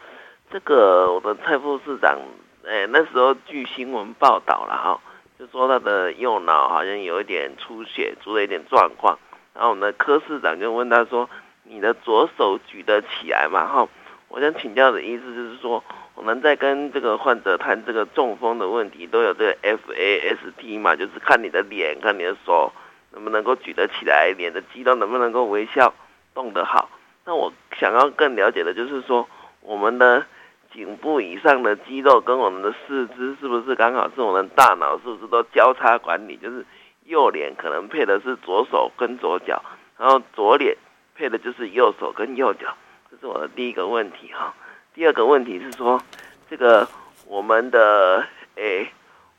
[0.51, 2.19] 这个我的蔡副市长，
[2.67, 5.01] 哎，那时候据新闻报道了哈，
[5.39, 9.19] 就说他的右脑好像有一点出血，出了一点状况。
[9.53, 11.29] 然后我们的柯市长就问他说
[11.65, 13.87] ：“你的左手举得起来吗？”哈，
[14.29, 15.85] 我想请教的意思就是说，
[16.15, 22.73] 我们在跟这个患者谈这个中风的问题，都有这个 FAST 嘛，就是看你的脸，看你的手
[23.13, 25.93] 能不能够举得起来，脸的肌肉能不能够微笑
[26.35, 26.89] 动得好。
[27.25, 29.29] 那我想要更了解的就是说，
[29.61, 30.25] 我们的
[30.73, 36.65] 颈部以上的肌肉跟我们的四肢是不是刚好是我们大脑是不是都交叉管理，就是。
[37.07, 39.63] 右脸可能配的是左手跟左脚，
[39.99, 40.75] 然后左脸
[41.15, 42.75] 配的就是右手跟右脚，
[43.11, 44.55] 这是我的第一个问题哈。
[44.95, 46.01] 第二个问题是说，
[46.49, 46.89] 这个
[47.27, 48.25] 我们的
[48.55, 48.89] 诶，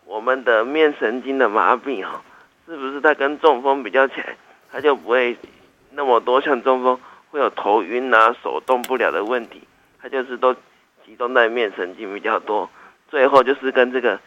[0.03, 2.21] 我们的面神经的麻痹哈，
[2.67, 4.35] 是不是它跟中风比较起来，
[4.69, 5.37] 它就不会
[5.91, 6.99] 那么多像中风
[7.31, 9.61] 会有头晕啊、手动不了的问题，
[10.01, 10.53] 它就是都
[11.05, 12.69] 集中在面神经比较多。
[13.07, 14.19] 最后就是跟这个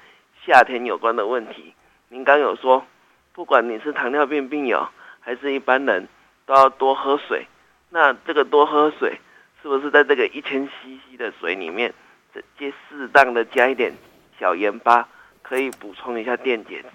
[0.46, 1.74] 夏天有关的问题，
[2.08, 2.82] 您刚有说。
[3.34, 4.88] 不管你是糖尿病病友
[5.20, 6.08] 还是一般人，
[6.44, 7.46] 都要多喝水。
[7.90, 9.20] 那这个多喝水，
[9.60, 11.92] 是不是在这个一千 CC 的水里面，
[12.32, 13.92] 直接适当的加一点
[14.38, 15.08] 小盐巴，
[15.42, 16.88] 可以补充一下电解质？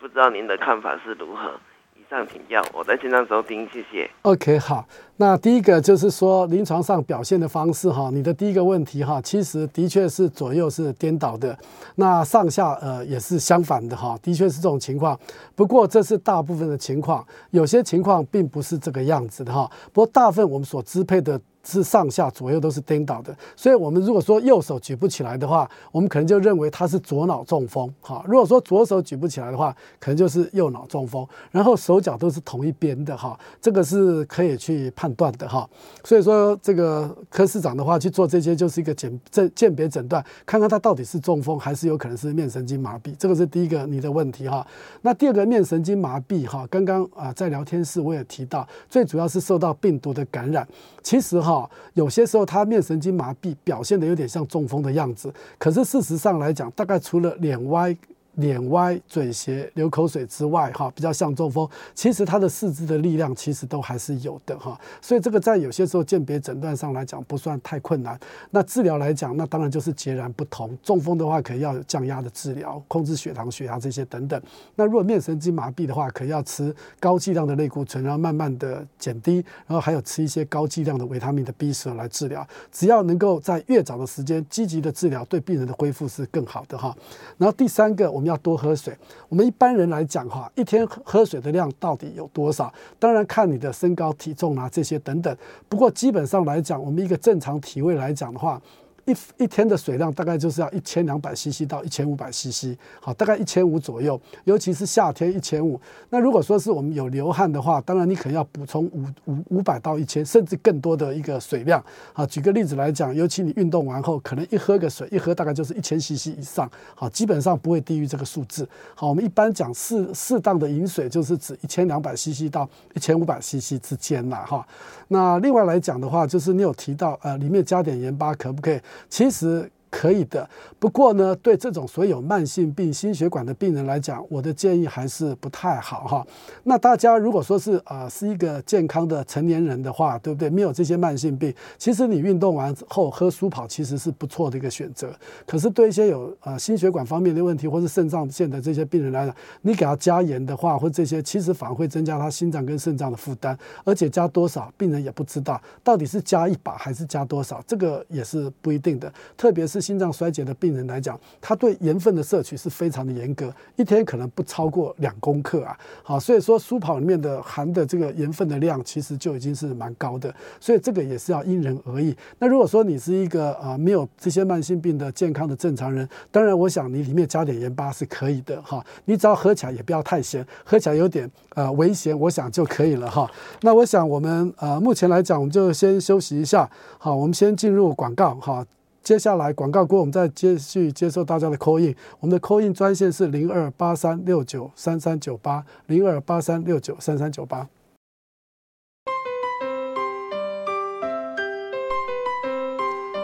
[0.00, 1.52] 不知道您的看法是如何？
[1.94, 4.10] 以上请教，我在线上收听，谢谢。
[4.22, 4.84] OK，好，
[5.16, 11.56] 那第一个就是说临床上表现的方式哈，你的第一个问题哈，其实的确是左右是颠倒的，
[11.94, 15.18] 那上下呃也是相反的哈，的确是这种情况。
[15.54, 19.70] 不过这是大部分的情况，有些情况并不是这个样子的哈。
[19.92, 21.40] 不过大部分我们所支配的。
[21.64, 27.92] 是上下左右都是颠倒的，所以我们如果说右手举不起来的话，我们可能就认为他是左脑中风。
[28.00, 31.26] 哈，如果说左手举不起来的话，可能就是右脑中风。
[31.50, 35.68] 然后手脚都是同一边的哈，这个是可以去判断的哈。
[36.02, 43.14] 所以说这个柯市长的话去做这些，就是一个鉴鉴鉴别诊断，看看他到底是中风还是有可能是面神经麻痹。
[43.16, 44.66] 这个是第一个你的问题哈。
[45.02, 50.66] 那第二个面神经麻痹哈，刚刚啊在聊天室我也提到，最主要是受到病毒的感染。
[51.02, 51.68] 其实哈。
[51.94, 57.96] 有些时候他面神经麻痹表现的有点像中风的样子，可是事实上来讲，大概除了脸歪。
[58.36, 61.68] 脸歪、嘴斜、流口水之外，哈，比较像中风。
[61.94, 64.80] 其实他的四肢的力量其实都还是有的，哈。
[65.02, 68.18] 所以这个在有些时候鉴别诊断上来讲不算太困难。
[68.50, 70.74] 那治疗来讲，那当然就是截然不同。
[70.82, 74.40] 中风的话，可以要有降压的治疗，控制血糖、血压这些等等。
[74.76, 82.48] 那如果面神经麻痹的话，可以要吃高剂量的类固醇，然后慢慢的减低，然后还有吃一些高剂量的维他命的 B 十来治疗。
[82.70, 86.96] 只要能够在越早的时间积极的治疗，对病人的恢复是更好的，哈。
[87.36, 88.21] 然后第三个我。
[88.22, 88.96] 你要多喝水。
[89.28, 92.72] 我们一般人来讲，哈，一天喝水的量到底有多少？
[92.98, 95.36] 当然看你的身高、体重啊这些等等。
[95.68, 98.60] 不过基本上来讲，我们一个正常体位来讲的话。
[99.04, 104.20] 一一天的水量大概就是要一千两百 CC 到一千五百 CC，好，大概一千五左右。
[104.44, 105.80] 尤其是夏天一千五。
[106.10, 111.82] 那如果说是我们有流汗的话，当然你可能要补充五五五百到一千，甚至更多的一个水量。
[112.12, 116.70] 好，举个例子来讲，尤其你运动完后，可能一喝个水，一喝大概就是一千 CC 以上。
[116.94, 118.68] 好，基本上不会低于这个数字。
[118.94, 124.44] 好，我们一般讲适适当的饮水就是指一千两百 CC 到一千五百 CC 之间啦。
[124.46, 124.64] 哈。
[125.08, 128.80] 那另外来讲的话，就是你有提到呃，里面加点盐巴可不可以？
[129.08, 129.70] 其实。
[129.92, 136.26] 可以的，不过呢，对这种所有慢性病、心血管的病人来讲，我的建议还是不太好哈。
[136.64, 140.48] 那大家如果说是啊、呃，是一个健康的成年人的话，对不对？
[140.48, 145.14] 没有这些慢性病，其实你运动完后喝舒跑其实是不错的一个选择。
[145.46, 159.81] 可是对一些有呃心血管方面的问题，或是肾上腺的这些病人来讲，你给他加盐的话，或这些其实反而会增加他心脏跟肾脏的负担，而且加多少，病人也不知道到底是加一把还是加多少，这个也是不一定的，特别是。
[159.82, 165.76] 心脏衰竭的病人来讲，他对盐分的摄取是非常的严格，一天可能不超过两公克啊。
[166.04, 170.32] 好，所以说舒跑里面的含的这个盐分的量，其实就已经是蛮高的。
[170.60, 172.16] 所以这个也是要因人而异。
[172.38, 178.84] 那如果说你是一个啊没有这些慢性病的健康的正常人，当然我想你里面加点盐巴是可以的哈。
[179.06, 183.28] 你只要喝起来也不要太咸，喝起来有点呃微咸，我想就可以了哈。
[183.62, 186.70] 那我想我们呃目前来讲，我们就先休息一下。
[186.98, 188.64] 好，我们先进入广告哈。
[189.02, 191.94] 接下来广告过后，我们再继续接受大家的 call in。
[192.20, 197.68] 我们的 call in 专线是零二八三六九三三九八零二八三六九三三九八。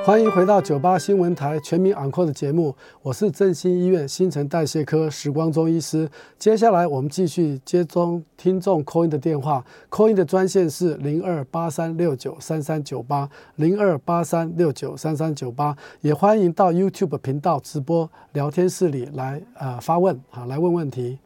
[0.08, 6.08] 欢迎回到九八新闻台全民昂 n 的节目，我是振兴医院新陈代谢科时光中医师。
[6.38, 21.18] 接下来我们继续接通听众 call in 的电话，call in 的专线是零二八三六九三三九八零二八三六九三三九八，也欢迎到 YouTube 频道直播聊天室里来呃发问，好来问问题。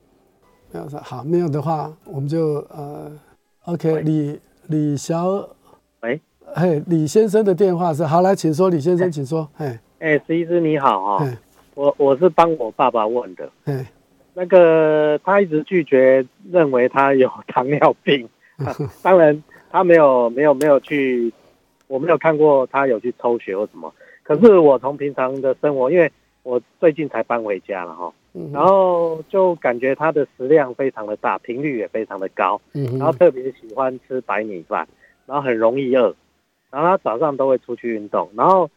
[0.72, 3.12] 没有好，没有的话我们就呃
[3.66, 5.48] OK 李李小。
[6.55, 9.48] 嘿，李先生的电话是好，来，请说，李先生，请说。
[9.57, 11.28] 哎，哎，石医师你好哈、哦，
[11.74, 13.50] 我我是帮我爸爸问的。
[13.64, 13.86] 哎，
[14.34, 18.28] 那个他一直拒绝，认为他有糖尿病。
[19.03, 21.32] 当然，他没有没有没有去，
[21.88, 23.92] 我没有看过他有去抽血或什么。
[24.22, 26.11] 可是我从平常的生活，因为
[26.42, 28.12] 我最近才搬回家了哈，
[28.53, 34.86] 然后就感觉他的食量非常的大，频率也非常的高，然后特别喜欢吃白米饭，
[35.24, 36.14] 然后很容易饿。
[36.72, 38.70] 然后他早上都会出去运动，然后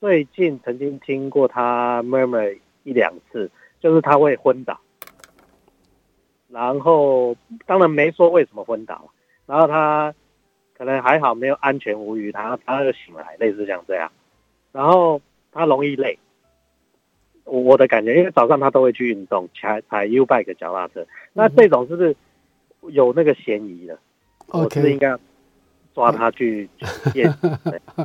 [0.00, 4.80] 最近曾经听过他 murmur 一两次，就是他会昏倒，
[6.48, 9.08] 然后当然没说为什么昏倒，
[9.46, 10.12] 然后他
[10.76, 14.10] 可能还好没有安全无虞，他他就醒来，类似像这样，
[14.72, 15.22] 然后
[15.52, 16.18] 他容易累，
[17.44, 22.16] 我的感觉，因为早上他都会去运动，踩踩 U bike 脚踏车，那这种是不是
[22.88, 23.96] 有那个嫌疑的？
[24.48, 25.16] 我是应该。
[25.98, 26.70] 抓他去
[27.14, 27.34] 验。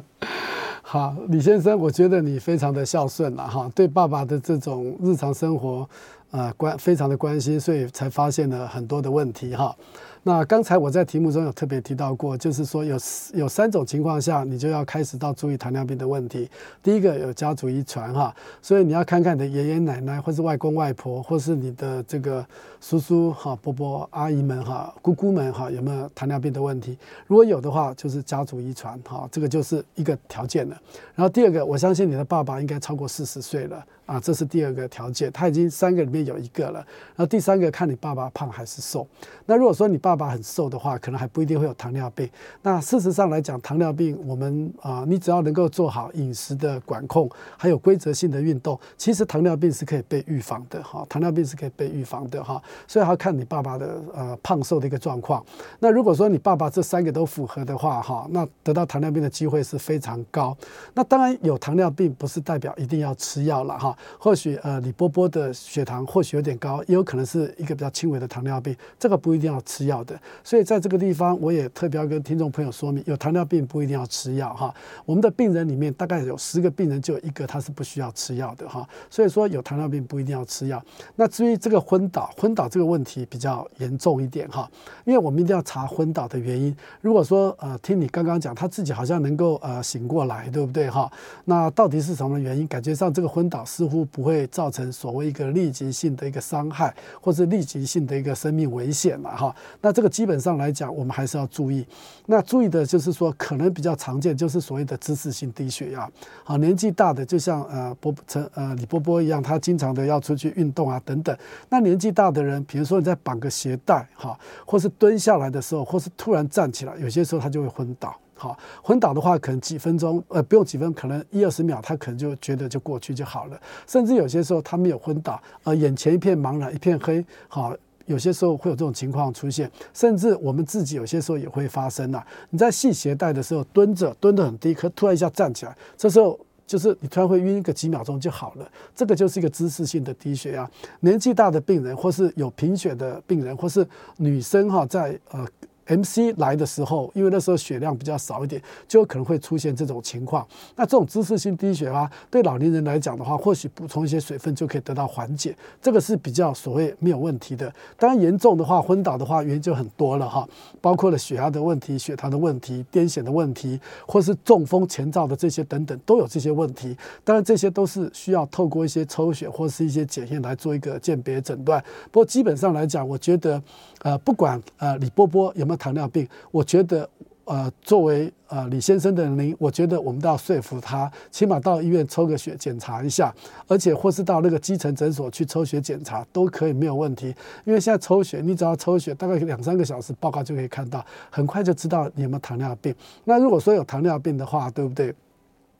[0.81, 5.87] 好，李先生，我觉得你非常的孝顺了哈，对爸爸的这种日常生活，
[6.33, 9.75] 呃，关非常的关心，所以才发现了很多的问题哈。
[10.23, 12.97] 那刚才我在题目中有特别提到过，就是说有
[13.33, 16.49] 有三种情况下，你就要开始到注意糖尿病的问题。
[16.81, 22.43] 第一个有家族遗传哈，所以你要看看你的爷爷奶奶，或是外公外婆，或是你的这个
[22.81, 26.97] 叔叔哈、伯伯、阿姨们哈、姑姑们哈，有没有糖尿病的问题？
[27.27, 30.81] 如果有的话，就是家族遗传哈，这个就是一个条件了。
[31.13, 33.85] 然后第二个，我相信你的爸爸应该超过四十岁了。
[34.05, 36.79] 啊，这是第二个条件，他已经三个里面有一个了。
[37.15, 39.07] 然后第三个，看你爸爸胖还是瘦。
[39.45, 42.29] 那如果说你爸爸很瘦的话，可能还不一定会有糖尿病。
[42.61, 51.05] 那事实上来讲，糖尿病我们啊，你只要能够做好饮食的管控，还有规则性的运动，其实糖尿病是可以被预防的哈。
[51.07, 52.61] 糖尿病是可以被预防的哈。
[52.87, 55.43] 所以还要看你爸爸的呃胖瘦的一个状况。
[55.79, 60.55] 那如果说你爸爸这三个都符合的话哈，那得到糖尿病的机会是非常高。
[60.93, 63.92] 那当然有糖尿病不是代表一定要吃药了哈。
[64.19, 70.19] 或许呃，李波波的血糖或许有点高，也有可能是一个比较轻微的糖尿病，这个不一定要吃药的。
[70.43, 74.73] 所以在这个地方，我也特别要跟听众朋友说明，有糖尿病不一定要吃药哈。
[75.05, 78.87] 我们的病人里面大概有十个病人就有一个他是不需要吃药的哈。
[79.09, 80.83] 所以说有糖尿病不一定要吃药。
[81.15, 84.67] 那至于这个昏倒，昏倒这个问题比较严重一点哈，
[85.05, 86.75] 因为我们一定要查昏倒的原因。
[87.01, 91.11] 如果说呃，听你刚刚讲他自己好像能够呃醒过来，对不对哈？
[91.45, 92.65] 那到底是什么原因？
[92.67, 93.82] 感觉上这个昏倒是。
[93.83, 99.53] 似乎不会造成所谓一个立即性的一个伤害，或是立即性的一个生命危险了哈。
[99.81, 101.85] 那这个基本上来讲，我们还是要注意。
[102.27, 106.09] 那注意的就是说，可能比较常见就是所谓的姿势性低血压。
[106.45, 111.37] 好，年纪大的就像呃波陈呃李波波一样，他经常的要出去运动啊等等。
[111.67, 118.17] 那年纪大的人，比如说你在绑个鞋带哈，或是蹲下来的时候，或是突然站起来，有些时候他就会昏倒。
[118.43, 123.57] 好，昏倒的话，可能几分钟，呃，不用几分，可能一二十秒，他可能就觉得就过去就好了。
[123.87, 127.73] 甚至有些时候他没有昏倒，呃，眼前一片茫然，一片黑，好，
[128.05, 129.71] 有些时候会有这种情况出现。
[129.93, 132.21] 甚至我们自己有些时候也会发生呐。
[132.49, 136.37] 你在系鞋带的时候蹲着，蹲得很低，可突然一下站起来，这时候
[136.67, 138.69] 就是你突然会晕个几秒钟就好了。
[138.93, 140.69] 这个就是一个姿势性的低血压。
[140.99, 143.87] 年纪大的病人，或是有贫血的病人，或是
[144.17, 145.47] 女生哈，在呃。
[145.87, 150.47] MC 来的时候，因为那时候血量比较少一点，就有可能会出现这种情况。
[150.75, 157.73] 那这种姿势性低血压对老年人来讲的话，或许补充一些水分就可以得到缓解，这个是比较所谓没有问题的。
[157.97, 160.47] 当然严重的话，昏倒的话原因就很多了哈，
[160.79, 166.95] 包括了血压的问题、血糖的问题、癫痫的问题，或是中风前兆的这些等等，都有这些问题。
[167.23, 171.83] 当然这些都是需要透过一些抽血或是一些检验来做一个鉴别诊断。
[172.11, 173.61] 不过基本上来讲，我觉得
[174.01, 177.09] 呃，不管呃李波波有没有糖尿病，我觉得，
[177.45, 183.33] 呃，作为呃李先生的您，我觉得我们都要说服他，起码到医院抽个血检查一下，
[183.67, 187.35] 而且或是到那个基层诊所去抽血检查都可以没有问题。
[187.65, 192.95] 因为现在抽血，你只要抽血，大概两三个小时报告就可以看到，很快就知道你有没有糖尿病。
[193.25, 195.13] 那如果说有糖尿病的话，对不对？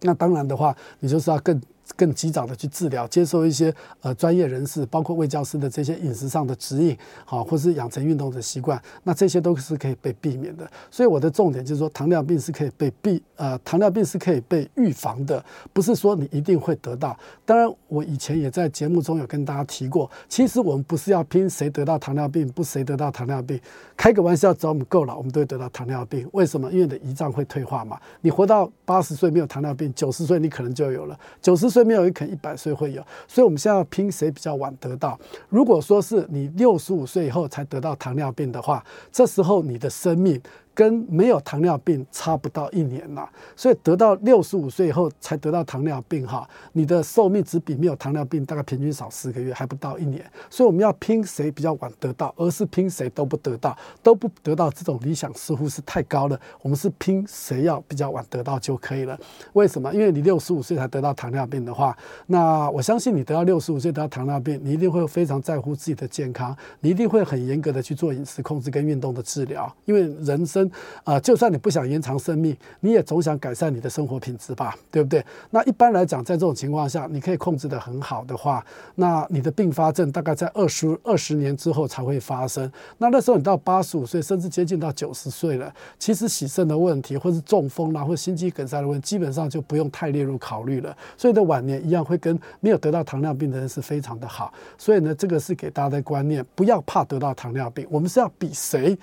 [0.01, 1.61] 那当然的话，你就是要更
[1.95, 10.69] 更及早的去治疗，接受一些呃专业人士，包括卫教师的这些饮食上的指引，好，或是养成运动的习惯，那这些都是可以被避免的。
[10.89, 17.17] 所以我的重点就是说，糖尿病是可以被避，呃，糖尿病是可以被预防的，不是说你一定会得到。
[17.45, 23.59] 当然，我以前也在节目中有跟大家提过，其实我们不是要拼谁得到糖尿病，不谁得到糖尿病。
[23.95, 26.27] 开个玩笑，只要我们够老，我们都会得到糖尿病。
[26.33, 26.71] 为什么？
[26.71, 27.99] 因为你的胰脏会退化嘛。
[28.21, 33.03] 你活到八十岁没有糖尿病，九十岁你可能就有了，九十岁没有，也可能一百岁会有。
[33.27, 35.19] 所以我们现在要拼谁比较晚得到。
[35.49, 40.39] 如果说是你六十五岁以后才得到糖尿病的话，这时候你的生命。
[40.75, 50.25] 跟没有糖尿病差不到一年了，所以得到六十五岁以后才得到糖尿病哈，你的寿命只比没有糖尿病大概平均少四个月，还不到一年。
[50.49, 56.39] 所以我们要拼谁比较晚得到，而是拼谁都不得到，都不得到这种理想似乎是太高了。
[56.63, 59.15] 我们是拼谁要比较晚得到就可以了。
[59.53, 59.93] 为什么？
[59.93, 61.95] 因为你六十五岁才得到糖尿病的话，
[62.25, 70.62] 那我相信你得到六十五岁得到糖尿病，你一定会非常在乎自己的健康，你一定会很严格的去做饮食控制跟运动的治疗，因为人生。
[71.03, 75.25] 啊，就算你不想延长生命，你也总想改善你的生活品质吧，对不对？
[75.49, 82.71] 那一般来讲，在这种情况下，你可以控制得很好的话，那你的并发症大概在二十二十年之后才会发生。
[82.97, 90.95] 那那时候你到八十五岁，甚至接近到九十岁了，其实洗肾的问题，或是中风啦，或心肌梗塞的问题，基本上就不用太列入考虑了。
[91.17, 94.53] 所以的晚年一样会跟没有得到糖尿病的人是非常的好。
[94.77, 98.97] 所以呢，这个是给大家的观念，不要怕得到糖尿病，我们是要比谁。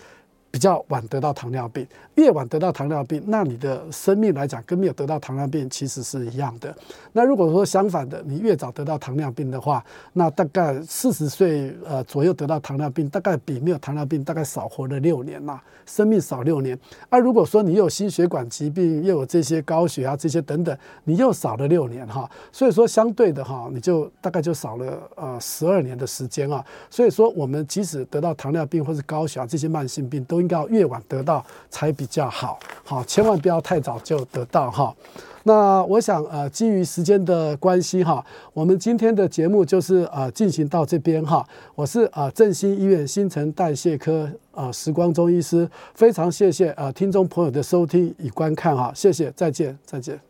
[0.51, 1.86] 比较晚得到糖尿病，
[2.16, 6.74] 越晚得到糖尿病，那你的生命来讲跟没有得到糖尿病其实是一样的。
[7.12, 16.76] 那如果说相反的，你越早得到糖尿病的话，那大概四十岁呃左右得到糖尿病，大概比没有糖尿病大概少活了六年呐，生命少六年。
[17.09, 22.28] 而、啊、如果说你有心血管疾病，又有这些高血压这些等等，你又少了六年哈。
[22.51, 26.64] 所以说相对的哈，你就大概就少了呃十二年的时间啊。
[26.88, 34.95] 所以说我们即使得到糖尿病或是高血压这些慢性病都应该要越晚得到才比较好，好，千万不要太早就得到哈。
[35.45, 41.47] 那我想呃，基于时间的关系哈，我们今天的节目就是呃进行到这边哈。
[41.74, 50.18] 我是啊振兴医院新陈代谢科啊时光中医师，非常谢谢啊听众朋友的收听与观看哈，谢谢，再见，再见。